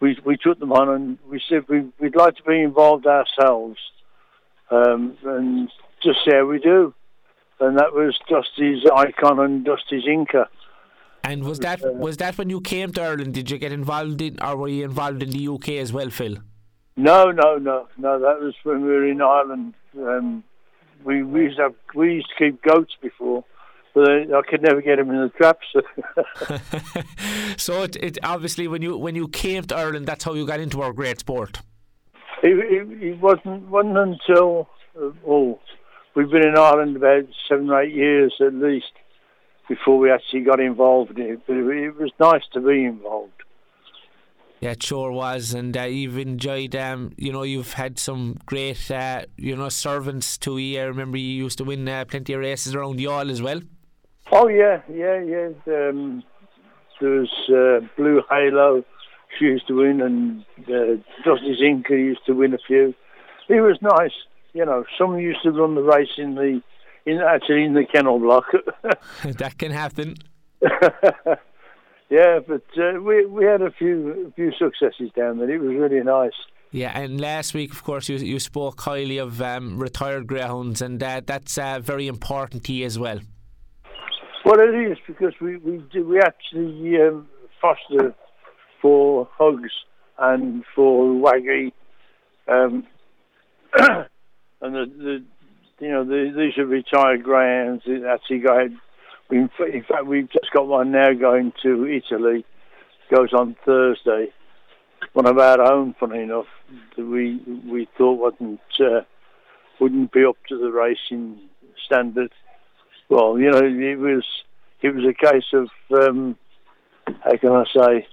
We 0.00 0.18
we 0.24 0.36
took 0.36 0.58
them 0.58 0.72
on 0.72 0.88
and 0.88 1.18
we 1.28 1.40
said 1.48 1.64
we, 1.68 1.86
would 1.98 2.16
like 2.16 2.36
to 2.36 2.42
be 2.42 2.60
involved 2.60 3.06
ourselves 3.06 3.78
um, 4.70 5.16
and 5.24 5.70
just 6.02 6.18
see 6.24 6.32
how 6.32 6.46
we 6.46 6.58
do. 6.58 6.92
And 7.60 7.78
that 7.78 7.94
was 7.94 8.18
Dusty's 8.28 8.84
icon 8.94 9.38
and 9.38 9.64
Dusty's 9.64 10.06
Inca. 10.06 10.48
And 11.24 11.42
was 11.42 11.58
that 11.60 11.80
was 11.94 12.18
that 12.18 12.36
when 12.36 12.50
you 12.50 12.60
came 12.60 12.92
to 12.92 13.02
Ireland? 13.02 13.32
Did 13.32 13.50
you 13.50 13.56
get 13.56 13.72
involved 13.72 14.20
in, 14.20 14.38
or 14.42 14.56
were 14.56 14.68
you 14.68 14.84
involved 14.84 15.22
in 15.22 15.30
the 15.30 15.48
UK 15.48 15.70
as 15.70 15.90
well, 15.90 16.10
Phil? 16.10 16.36
No, 16.96 17.30
no, 17.30 17.56
no, 17.56 17.88
no. 17.96 18.20
That 18.20 18.40
was 18.40 18.54
when 18.62 18.82
we 18.82 18.88
were 18.88 19.08
in 19.08 19.22
Ireland. 19.22 19.72
Um, 19.96 20.44
we 21.02 21.22
we 21.22 21.44
used 21.44 21.56
to 21.56 21.62
have, 21.64 21.74
we 21.94 22.16
used 22.16 22.28
to 22.28 22.44
keep 22.44 22.62
goats 22.62 22.92
before, 23.00 23.42
but 23.94 24.10
I 24.10 24.42
could 24.46 24.60
never 24.60 24.82
get 24.82 24.96
them 24.96 25.10
in 25.10 25.16
the 25.16 25.30
traps. 25.30 25.66
so 27.56 27.84
it, 27.84 27.96
it, 27.96 28.18
obviously 28.22 28.68
when 28.68 28.82
you 28.82 28.98
when 28.98 29.14
you 29.14 29.26
came 29.28 29.64
to 29.64 29.76
Ireland, 29.76 30.06
that's 30.06 30.24
how 30.24 30.34
you 30.34 30.46
got 30.46 30.60
into 30.60 30.82
our 30.82 30.92
great 30.92 31.20
sport. 31.20 31.62
It, 32.42 32.58
it, 32.58 33.02
it 33.02 33.18
wasn't 33.18 33.62
wasn't 33.68 33.96
until 33.96 34.68
uh, 35.00 35.08
oh, 35.26 35.58
we've 36.14 36.30
been 36.30 36.46
in 36.46 36.58
Ireland 36.58 36.96
about 36.96 37.24
seven 37.48 37.70
or 37.70 37.80
eight 37.82 37.94
years 37.94 38.34
at 38.40 38.52
least 38.52 38.92
before 39.68 39.98
we 39.98 40.10
actually 40.10 40.40
got 40.40 40.60
involved 40.60 41.18
in 41.18 41.32
it. 41.32 41.40
But 41.46 41.56
it, 41.56 41.66
it 41.66 41.96
was 41.96 42.10
nice 42.20 42.42
to 42.52 42.60
be 42.60 42.84
involved. 42.84 43.30
Yeah, 44.60 44.70
it 44.70 44.82
sure 44.82 45.12
was, 45.12 45.52
and 45.52 45.76
uh, 45.76 45.82
you've 45.82 46.16
enjoyed. 46.16 46.74
Um, 46.74 47.12
you 47.18 47.32
know, 47.32 47.42
you've 47.42 47.74
had 47.74 47.98
some 47.98 48.38
great, 48.46 48.90
uh, 48.90 49.26
you 49.36 49.56
know, 49.56 49.68
servants 49.68 50.38
to 50.38 50.56
you. 50.56 50.80
I 50.80 50.84
remember 50.84 51.18
you 51.18 51.44
used 51.44 51.58
to 51.58 51.64
win 51.64 51.86
uh, 51.86 52.06
plenty 52.06 52.32
of 52.32 52.40
races 52.40 52.74
around 52.74 52.98
Youghal 52.98 53.30
as 53.30 53.42
well. 53.42 53.60
Oh 54.32 54.48
yeah, 54.48 54.80
yeah, 54.90 55.20
yeah. 55.20 55.48
Um, 55.66 56.22
there 57.00 57.10
was 57.10 57.30
uh, 57.50 57.86
Blue 57.96 58.22
Halo. 58.30 58.84
She 59.38 59.46
used 59.46 59.66
to 59.66 59.74
win, 59.74 60.00
and 60.00 60.44
uh, 60.68 61.02
Dusty's 61.24 61.60
Inca 61.60 61.94
used 61.94 62.24
to 62.26 62.32
win 62.32 62.54
a 62.54 62.58
few. 62.66 62.94
It 63.48 63.60
was 63.60 63.76
nice, 63.82 64.14
you 64.54 64.64
know. 64.64 64.84
Some 64.96 65.18
used 65.18 65.42
to 65.42 65.50
run 65.50 65.74
the 65.74 65.82
race 65.82 66.16
in 66.16 66.36
the, 66.36 66.62
in 67.06 67.20
actually 67.20 67.64
in 67.64 67.74
the 67.74 67.84
kennel 67.84 68.18
block. 68.18 68.46
that 69.24 69.58
can 69.58 69.70
happen. 69.70 70.16
yeah, 72.10 72.38
but 72.46 72.64
uh, 72.78 73.00
we 73.00 73.26
we 73.26 73.44
had 73.44 73.62
a 73.62 73.70
few 73.70 74.32
few 74.36 74.52
successes 74.52 75.10
down 75.16 75.38
there. 75.38 75.50
It 75.50 75.60
was 75.60 75.74
really 75.74 76.02
nice. 76.02 76.32
Yeah, 76.70 76.98
and 76.98 77.20
last 77.20 77.54
week, 77.54 77.72
of 77.72 77.84
course, 77.84 78.08
you 78.08 78.16
you 78.16 78.40
spoke 78.40 78.80
highly 78.80 79.18
of 79.18 79.40
um, 79.40 79.78
retired 79.78 80.26
greyhounds, 80.26 80.82
and 80.82 81.02
uh, 81.02 81.20
that's 81.24 81.56
uh, 81.58 81.80
very 81.80 82.08
important 82.08 82.64
to 82.64 82.72
you 82.72 82.86
as 82.86 82.98
well. 82.98 83.20
Well, 84.44 84.60
it 84.60 84.90
is 84.90 84.98
because 85.06 85.34
we 85.40 85.56
we 85.58 85.82
do, 85.92 86.04
we 86.06 86.20
actually 86.20 87.00
um, 87.00 87.28
foster 87.60 88.14
for 88.82 89.28
Hugs 89.38 89.72
and 90.18 90.64
for 90.74 91.06
Waggy, 91.06 91.72
um, 92.48 92.86
and 94.60 94.74
the, 94.74 94.84
the 94.98 95.24
you 95.80 95.88
know 95.90 96.04
the, 96.04 96.32
these 96.36 96.58
are 96.58 96.66
retired 96.66 97.22
greyhounds. 97.22 97.84
Actually, 98.08 98.40
going. 98.40 98.78
In 99.30 99.48
fact, 99.48 100.06
we've 100.06 100.30
just 100.30 100.52
got 100.52 100.66
one 100.66 100.92
now 100.92 101.12
going 101.12 101.52
to 101.62 101.86
Italy. 101.86 102.44
Goes 103.10 103.32
on 103.32 103.56
Thursday. 103.64 104.32
One 105.12 105.26
of 105.26 105.38
our 105.38 105.60
own, 105.60 105.94
funny 105.98 106.22
enough, 106.22 106.46
we 106.96 107.40
we 107.66 107.88
thought 107.96 108.20
wasn't 108.20 108.60
uh, 108.80 109.00
wouldn't 109.80 110.12
be 110.12 110.24
up 110.24 110.36
to 110.48 110.58
the 110.58 110.70
racing 110.70 111.40
standard 111.84 112.30
well, 113.08 113.38
you 113.38 113.50
know, 113.50 113.58
it 113.58 113.98
was 113.98 114.24
it 114.82 114.94
was 114.94 115.04
a 115.04 115.14
case 115.14 115.52
of 115.52 115.68
um, 115.92 116.36
how 117.22 117.36
can 117.36 117.52
I 117.52 117.64
say 117.64 118.06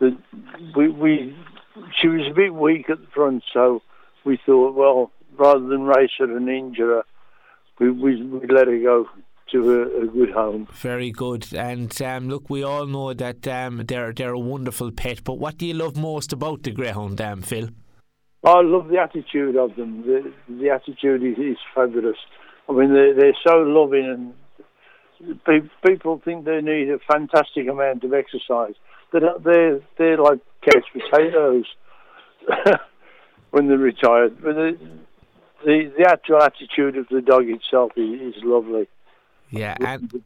that 0.00 0.16
we 0.76 0.88
we 0.88 1.36
she 2.00 2.08
was 2.08 2.26
a 2.30 2.34
bit 2.34 2.54
weak 2.54 2.88
at 2.90 3.00
the 3.00 3.06
front, 3.08 3.42
so 3.52 3.82
we 4.24 4.38
thought, 4.44 4.74
well, 4.74 5.10
rather 5.38 5.66
than 5.66 5.82
race 5.82 6.10
her 6.18 6.36
and 6.36 6.48
injure 6.48 6.96
her, 6.96 7.04
we 7.78 7.90
we 7.90 8.22
we 8.22 8.46
let 8.48 8.66
her 8.66 8.78
go 8.78 9.08
to 9.52 9.72
a, 9.72 10.02
a 10.02 10.06
good 10.06 10.30
home. 10.30 10.68
Very 10.72 11.10
good. 11.10 11.52
And 11.54 12.00
um, 12.02 12.28
look, 12.28 12.50
we 12.50 12.62
all 12.62 12.86
know 12.86 13.14
that 13.14 13.46
um, 13.48 13.84
they're 13.86 14.12
they're 14.12 14.32
a 14.32 14.38
wonderful 14.38 14.90
pet. 14.90 15.24
But 15.24 15.34
what 15.34 15.58
do 15.58 15.66
you 15.66 15.74
love 15.74 15.96
most 15.96 16.32
about 16.32 16.62
the 16.62 16.70
greyhound, 16.70 17.20
um, 17.20 17.42
Phil? 17.42 17.68
I 18.44 18.60
love 18.62 18.88
the 18.88 18.98
attitude 18.98 19.56
of 19.56 19.74
them. 19.76 20.02
The, 20.02 20.32
the 20.48 20.70
attitude 20.70 21.24
is, 21.24 21.38
is 21.38 21.58
fabulous. 21.74 22.16
I 22.68 22.72
mean, 22.72 22.94
they're, 22.94 23.14
they're 23.14 23.36
so 23.44 23.58
loving, 23.58 24.34
and 25.18 25.38
pe- 25.44 25.68
people 25.84 26.20
think 26.24 26.44
they 26.44 26.60
need 26.60 26.88
a 26.90 26.98
fantastic 27.10 27.68
amount 27.68 28.04
of 28.04 28.12
exercise. 28.12 28.74
They're 29.12 29.22
they're, 29.44 29.80
they're 29.98 30.18
like 30.18 30.40
couch 30.62 30.84
potatoes 30.92 31.64
when 33.50 33.68
they're 33.68 33.78
retired. 33.78 34.40
But 34.40 34.54
the, 34.54 34.78
the 35.64 35.92
the 35.96 36.06
actual 36.08 36.42
attitude 36.42 36.96
of 36.96 37.06
the 37.10 37.20
dog 37.20 37.48
itself 37.48 37.92
is, 37.96 38.34
is 38.34 38.42
lovely. 38.44 38.88
Yeah, 39.50 39.76
and 39.80 40.22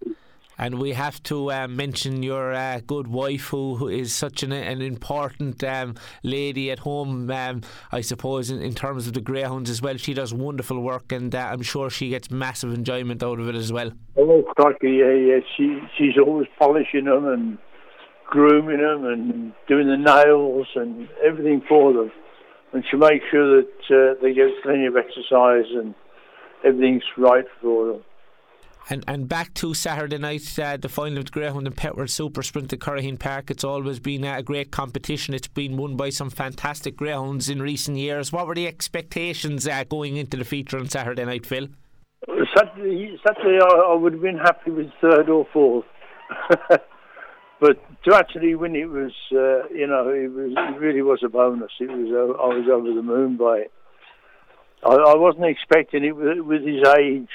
and 0.58 0.78
we 0.78 0.92
have 0.92 1.22
to 1.24 1.50
uh, 1.50 1.66
mention 1.68 2.22
your 2.22 2.52
uh, 2.52 2.80
good 2.86 3.08
wife, 3.08 3.48
who, 3.48 3.76
who 3.76 3.88
is 3.88 4.14
such 4.14 4.42
an, 4.42 4.52
an 4.52 4.82
important 4.82 5.64
um, 5.64 5.96
lady 6.22 6.70
at 6.70 6.80
home. 6.80 7.30
Um, 7.30 7.62
I 7.90 8.00
suppose 8.00 8.50
in, 8.50 8.60
in, 8.60 8.74
terms 8.74 9.06
of 9.06 9.14
the 9.14 9.20
greyhounds 9.20 9.70
as 9.70 9.80
well, 9.80 9.96
she 9.96 10.14
does 10.14 10.32
wonderful 10.34 10.80
work, 10.80 11.10
and 11.10 11.34
uh, 11.34 11.50
I'm 11.52 11.62
sure 11.62 11.90
she 11.90 12.10
gets 12.10 12.30
massive 12.30 12.72
enjoyment 12.72 13.22
out 13.22 13.40
of 13.40 13.48
it 13.48 13.54
as 13.54 13.72
well. 13.72 13.90
Oh, 14.16 14.42
crikey, 14.56 14.90
yeah, 14.90 15.12
yeah. 15.12 15.40
She 15.56 15.80
she's 15.96 16.18
always 16.18 16.48
polishing 16.58 17.06
them 17.06 17.26
and 17.26 17.58
grooming 18.26 18.78
them 18.78 19.04
and 19.04 19.52
doing 19.68 19.88
the 19.88 19.96
nails 19.96 20.66
and 20.74 21.08
everything 21.24 21.62
for 21.68 21.92
them, 21.92 22.12
and 22.72 22.84
she 22.90 22.96
makes 22.96 23.24
sure 23.30 23.62
that 23.62 23.68
uh, 23.90 24.20
they 24.22 24.32
get 24.32 24.50
plenty 24.62 24.86
of 24.86 24.96
exercise 24.96 25.66
and 25.74 25.94
everything's 26.64 27.02
right 27.16 27.44
for 27.60 27.92
them. 27.92 28.04
And 28.90 29.04
and 29.06 29.28
back 29.28 29.54
to 29.54 29.74
Saturday 29.74 30.18
night, 30.18 30.58
uh, 30.58 30.76
the 30.76 30.88
final 30.88 31.18
of 31.18 31.26
the 31.26 31.30
Greyhound 31.30 31.66
and 31.68 31.76
Petworld 31.76 32.10
Super 32.10 32.42
Sprint 32.42 32.72
at 32.72 32.80
Curraheen 32.80 33.18
Park. 33.18 33.50
It's 33.50 33.62
always 33.62 34.00
been 34.00 34.24
a 34.24 34.42
great 34.42 34.72
competition. 34.72 35.34
It's 35.34 35.46
been 35.46 35.76
won 35.76 35.96
by 35.96 36.10
some 36.10 36.30
fantastic 36.30 36.96
greyhounds 36.96 37.48
in 37.48 37.62
recent 37.62 37.96
years. 37.96 38.32
What 38.32 38.48
were 38.48 38.56
the 38.56 38.66
expectations 38.66 39.68
uh, 39.68 39.84
going 39.84 40.16
into 40.16 40.36
the 40.36 40.44
feature 40.44 40.78
on 40.78 40.88
Saturday 40.88 41.24
night, 41.24 41.46
Phil? 41.46 41.68
Saturday, 42.56 43.18
Saturday 43.24 43.60
I, 43.62 43.92
I 43.92 43.94
would 43.94 44.14
have 44.14 44.22
been 44.22 44.38
happy 44.38 44.72
with 44.72 44.90
third 45.00 45.28
or 45.28 45.46
fourth. 45.52 45.84
but 47.60 47.78
to 48.04 48.14
actually 48.14 48.54
win 48.54 48.74
it 48.74 48.88
was, 48.88 49.12
uh, 49.32 49.68
you 49.68 49.86
know, 49.86 50.08
it 50.08 50.28
was 50.32 50.52
it 50.56 50.80
really 50.80 51.02
was 51.02 51.20
a 51.24 51.28
bonus. 51.28 51.72
It 51.80 51.88
was 51.88 52.10
uh, 52.10 52.42
I 52.42 52.48
was 52.48 52.68
over 52.70 52.92
the 52.92 53.02
moon 53.02 53.36
by 53.36 53.58
it. 53.58 53.72
I, 54.84 54.94
I 54.94 55.16
wasn't 55.16 55.46
expecting 55.46 56.04
it 56.04 56.16
with, 56.16 56.40
with 56.40 56.62
his 56.62 56.82
age 56.98 57.28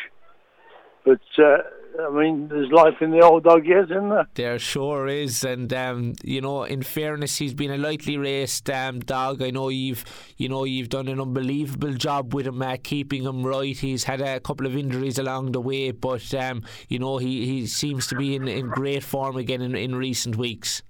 but 1.07 1.21
uh, 1.41 1.59
I 1.99 2.09
mean, 2.11 2.47
there's 2.47 2.71
life 2.71 3.01
in 3.01 3.11
the 3.11 3.21
old 3.21 3.43
dog 3.43 3.65
yet, 3.65 3.85
isn't 3.85 4.09
there? 4.09 4.27
There 4.35 4.59
sure 4.59 5.07
is, 5.07 5.43
and 5.43 5.71
um, 5.73 6.13
you 6.23 6.41
know, 6.41 6.63
in 6.63 6.83
fairness, 6.83 7.37
he's 7.37 7.53
been 7.53 7.71
a 7.71 7.77
lightly 7.77 8.17
raced 8.17 8.69
um, 8.69 8.99
dog. 8.99 9.41
I 9.41 9.49
know 9.49 9.69
you've, 9.69 10.05
you 10.37 10.47
know, 10.47 10.63
you've 10.63 10.89
done 10.89 11.07
an 11.07 11.19
unbelievable 11.19 11.93
job 11.93 12.33
with 12.33 12.45
him, 12.45 12.61
uh, 12.61 12.77
keeping 12.83 13.23
him 13.23 13.43
right. 13.43 13.77
He's 13.77 14.03
had 14.03 14.21
a 14.21 14.39
couple 14.39 14.67
of 14.67 14.77
injuries 14.77 15.17
along 15.17 15.53
the 15.53 15.61
way, 15.61 15.91
but 15.91 16.33
um, 16.35 16.63
you 16.87 16.99
know, 16.99 17.17
he, 17.17 17.45
he 17.45 17.65
seems 17.65 18.05
to 18.07 18.15
be 18.15 18.35
in, 18.35 18.47
in 18.47 18.67
great 18.67 19.03
form 19.03 19.35
again 19.37 19.61
in, 19.61 19.75
in 19.75 19.95
recent 19.95 20.35
weeks. 20.35 20.83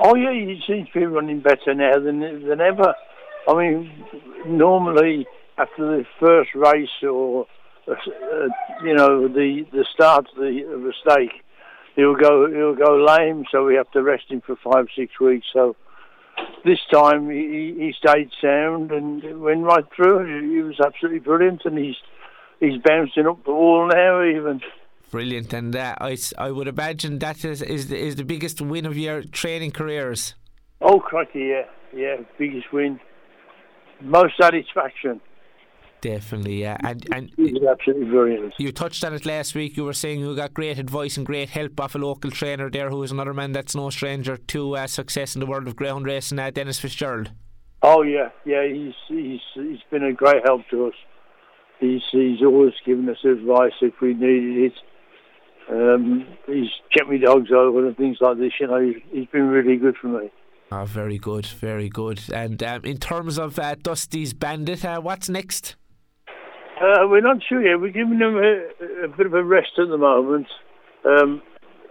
Oh 0.00 0.14
yeah, 0.14 0.32
he 0.32 0.60
seems 0.66 0.88
to 0.92 1.00
be 1.00 1.06
running 1.06 1.40
better 1.40 1.74
now 1.74 1.98
than 1.98 2.20
than 2.46 2.60
ever. 2.60 2.94
I 3.48 3.54
mean, 3.54 3.90
normally 4.46 5.26
after 5.58 5.98
the 5.98 6.04
first 6.20 6.50
race 6.54 6.88
or 7.02 7.46
uh, 7.88 7.94
you 8.84 8.94
know, 8.94 9.28
the 9.28 9.66
the 9.72 9.84
start 9.92 10.26
of 10.30 10.36
the, 10.36 10.62
of 10.72 10.82
the 10.82 10.94
stake, 11.04 11.42
he'll 11.96 12.16
go 12.16 12.48
he'll 12.50 12.74
go 12.74 12.96
lame, 12.96 13.44
so 13.50 13.64
we 13.64 13.74
have 13.74 13.90
to 13.92 14.02
rest 14.02 14.24
him 14.28 14.42
for 14.44 14.56
five 14.56 14.86
six 14.96 15.18
weeks. 15.20 15.46
So 15.52 15.76
this 16.64 16.78
time 16.92 17.30
he, 17.30 17.74
he 17.78 17.94
stayed 17.98 18.30
sound 18.40 18.92
and 18.92 19.40
went 19.40 19.64
right 19.64 19.84
through. 19.94 20.50
He 20.50 20.62
was 20.62 20.80
absolutely 20.80 21.20
brilliant, 21.20 21.62
and 21.64 21.76
he's 21.78 21.96
he's 22.60 22.80
bouncing 22.82 23.26
up 23.26 23.44
the 23.44 23.52
wall 23.52 23.88
now 23.88 24.22
even. 24.22 24.60
Brilliant, 25.10 25.52
and 25.52 25.76
uh, 25.76 25.94
I, 26.00 26.16
I 26.38 26.50
would 26.50 26.68
imagine 26.68 27.18
that 27.18 27.44
is 27.44 27.60
is 27.60 27.88
the, 27.88 27.98
is 27.98 28.16
the 28.16 28.24
biggest 28.24 28.62
win 28.62 28.86
of 28.86 28.96
your 28.96 29.22
training 29.22 29.72
careers. 29.72 30.34
Oh, 30.80 31.00
crikey, 31.00 31.50
yeah, 31.50 31.66
yeah, 31.94 32.16
biggest 32.38 32.72
win, 32.72 32.98
most 34.00 34.34
satisfaction. 34.40 35.20
Definitely, 36.02 36.60
yeah. 36.60 36.76
And 36.80 37.06
and 37.14 37.30
he's 37.36 37.62
absolutely 37.62 38.06
brilliant. 38.06 38.54
You 38.58 38.72
touched 38.72 39.04
on 39.04 39.14
it 39.14 39.24
last 39.24 39.54
week. 39.54 39.76
You 39.76 39.84
were 39.84 39.92
saying 39.92 40.18
you 40.18 40.34
got 40.34 40.52
great 40.52 40.76
advice 40.76 41.16
and 41.16 41.24
great 41.24 41.50
help 41.50 41.80
off 41.80 41.94
a 41.94 41.98
local 41.98 42.32
trainer 42.32 42.68
there, 42.68 42.90
who 42.90 43.04
is 43.04 43.12
another 43.12 43.32
man 43.32 43.52
that's 43.52 43.76
no 43.76 43.88
stranger 43.88 44.36
to 44.36 44.76
uh, 44.76 44.88
success 44.88 45.36
in 45.36 45.40
the 45.40 45.46
world 45.46 45.68
of 45.68 45.76
greyhound 45.76 46.04
racing, 46.04 46.40
uh, 46.40 46.50
Dennis 46.50 46.80
Fitzgerald. 46.80 47.30
Oh 47.82 48.02
yeah, 48.02 48.30
yeah. 48.44 48.66
He's 48.66 48.94
he's 49.06 49.40
he's 49.54 49.78
been 49.92 50.02
a 50.02 50.12
great 50.12 50.42
help 50.44 50.62
to 50.70 50.88
us. 50.88 50.94
He's 51.78 52.02
he's 52.10 52.42
always 52.42 52.74
given 52.84 53.08
us 53.08 53.24
advice 53.24 53.72
if 53.80 53.94
we 54.00 54.14
needed 54.14 54.72
it. 54.72 54.74
Um, 55.70 56.26
he's 56.46 56.70
kept 56.92 57.10
me 57.10 57.18
dogs 57.18 57.52
over 57.52 57.86
and 57.86 57.96
things 57.96 58.18
like 58.20 58.38
this. 58.38 58.54
You 58.58 58.66
know, 58.66 58.80
he's, 58.80 58.96
he's 59.12 59.28
been 59.28 59.46
really 59.46 59.76
good 59.76 59.96
for 59.96 60.08
me. 60.08 60.32
Oh, 60.72 60.84
very 60.84 61.18
good, 61.18 61.46
very 61.46 61.88
good. 61.88 62.20
And 62.32 62.60
um, 62.62 62.84
in 62.84 62.98
terms 62.98 63.38
of 63.38 63.58
uh, 63.58 63.76
Dusty's 63.76 64.32
Bandit, 64.32 64.84
uh, 64.84 65.00
what's 65.00 65.28
next? 65.28 65.76
Uh, 66.82 67.06
we're 67.06 67.20
not 67.20 67.36
sure 67.48 67.62
yet. 67.62 67.80
We're 67.80 67.92
giving 67.92 68.18
them 68.18 68.36
a, 68.36 69.04
a 69.04 69.08
bit 69.16 69.26
of 69.26 69.34
a 69.34 69.44
rest 69.44 69.78
at 69.78 69.88
the 69.88 69.96
moment, 69.96 70.48
um, 71.04 71.40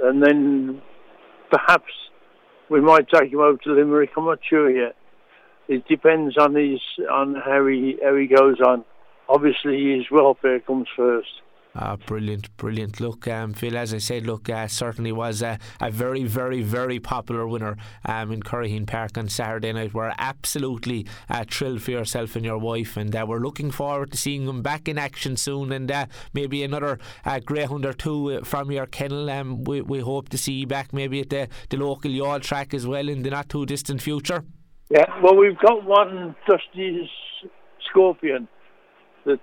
and 0.01 0.21
then 0.21 0.81
perhaps 1.49 1.93
we 2.69 2.81
might 2.81 3.07
take 3.07 3.31
him 3.31 3.39
over 3.39 3.57
to 3.63 3.71
Limerick. 3.71 4.09
I'm 4.17 4.25
not 4.25 4.39
sure 4.49 4.69
yet. 4.69 4.95
It 5.69 5.87
depends 5.87 6.37
on 6.37 6.55
his 6.55 6.81
on 7.09 7.35
how 7.35 7.65
he 7.67 7.97
how 8.03 8.17
he 8.17 8.27
goes 8.27 8.59
on. 8.59 8.83
Obviously, 9.29 9.95
his 9.95 10.11
welfare 10.11 10.59
comes 10.59 10.87
first. 10.97 11.29
Ah, 11.73 11.95
brilliant, 11.95 12.55
brilliant. 12.57 12.99
Look, 12.99 13.29
um, 13.29 13.53
Phil, 13.53 13.77
as 13.77 13.93
I 13.93 13.99
said, 13.99 14.25
look, 14.25 14.49
uh, 14.49 14.67
certainly 14.67 15.13
was 15.13 15.41
a, 15.41 15.57
a 15.79 15.89
very, 15.89 16.25
very, 16.25 16.61
very 16.61 16.99
popular 16.99 17.47
winner 17.47 17.77
um, 18.05 18.33
in 18.33 18.43
Curraheen 18.43 18.85
Park 18.85 19.17
on 19.17 19.29
Saturday 19.29 19.71
night. 19.71 19.93
We're 19.93 20.13
absolutely 20.17 21.07
uh, 21.29 21.45
thrilled 21.49 21.81
for 21.81 21.91
yourself 21.91 22.35
and 22.35 22.43
your 22.43 22.57
wife, 22.57 22.97
and 22.97 23.15
uh, 23.15 23.25
we're 23.25 23.39
looking 23.39 23.71
forward 23.71 24.11
to 24.11 24.17
seeing 24.17 24.47
them 24.47 24.61
back 24.61 24.89
in 24.89 24.97
action 24.97 25.37
soon 25.37 25.71
and 25.71 25.89
uh, 25.89 26.07
maybe 26.33 26.61
another 26.61 26.99
greyhound 27.45 27.85
or 27.85 27.93
two 27.93 28.41
from 28.43 28.69
your 28.69 28.85
kennel. 28.85 29.29
Um, 29.29 29.63
we, 29.63 29.79
we 29.79 29.99
hope 29.99 30.27
to 30.29 30.37
see 30.37 30.53
you 30.53 30.67
back 30.67 30.91
maybe 30.91 31.21
at 31.21 31.29
the, 31.29 31.47
the 31.69 31.77
local 31.77 32.11
Youghal 32.11 32.41
track 32.41 32.73
as 32.73 32.85
well 32.85 33.07
in 33.07 33.23
the 33.23 33.29
not 33.29 33.47
too 33.47 33.65
distant 33.65 34.01
future. 34.01 34.43
Yeah, 34.89 35.05
well, 35.23 35.37
we've 35.37 35.57
got 35.57 35.85
one 35.85 36.35
Dusty's 36.45 37.07
Scorpion 37.89 38.49
that 39.25 39.39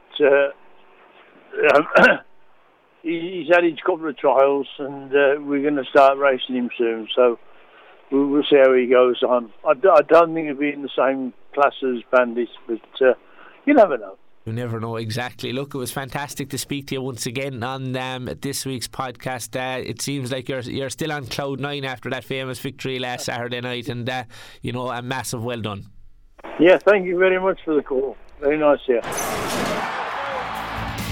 um, 1.74 1.86
he's 3.02 3.48
had 3.48 3.64
his 3.64 3.78
couple 3.84 4.08
of 4.08 4.16
trials, 4.16 4.66
and 4.78 5.10
uh, 5.12 5.40
we're 5.40 5.62
going 5.62 5.76
to 5.76 5.84
start 5.90 6.18
racing 6.18 6.56
him 6.56 6.70
soon. 6.76 7.08
So 7.14 7.38
we'll, 8.10 8.26
we'll 8.26 8.42
see 8.42 8.56
how 8.56 8.74
he 8.74 8.86
goes 8.86 9.22
on. 9.22 9.52
I, 9.64 9.70
I, 9.70 10.02
don't 10.02 10.34
think 10.34 10.46
he'll 10.46 10.56
be 10.56 10.72
in 10.72 10.82
the 10.82 10.90
same 10.96 11.32
class 11.54 11.74
as 11.82 12.02
Bandits, 12.10 12.52
but 12.66 13.06
uh, 13.06 13.14
you 13.66 13.74
never 13.74 13.98
know. 13.98 14.16
You 14.44 14.54
never 14.54 14.80
know 14.80 14.96
exactly. 14.96 15.52
Look, 15.52 15.74
it 15.74 15.78
was 15.78 15.90
fantastic 15.90 16.48
to 16.50 16.58
speak 16.58 16.86
to 16.86 16.94
you 16.94 17.02
once 17.02 17.26
again 17.26 17.62
on 17.62 17.94
um, 17.96 18.30
this 18.40 18.64
week's 18.64 18.88
podcast. 18.88 19.54
Uh, 19.56 19.82
it 19.82 20.00
seems 20.00 20.32
like 20.32 20.48
you're 20.48 20.60
you're 20.60 20.88
still 20.88 21.12
on 21.12 21.26
cloud 21.26 21.60
nine 21.60 21.84
after 21.84 22.08
that 22.08 22.24
famous 22.24 22.58
victory 22.58 22.98
last 22.98 23.26
Saturday 23.26 23.60
night, 23.60 23.90
and 23.90 24.08
uh, 24.08 24.24
you 24.62 24.72
know 24.72 24.88
a 24.88 25.02
massive 25.02 25.44
well 25.44 25.60
done. 25.60 25.84
Yeah, 26.58 26.78
thank 26.78 27.04
you 27.04 27.18
very 27.18 27.38
much 27.38 27.60
for 27.62 27.74
the 27.74 27.82
call. 27.82 28.16
Very 28.40 28.56
nice, 28.56 28.80
yeah. 28.88 29.96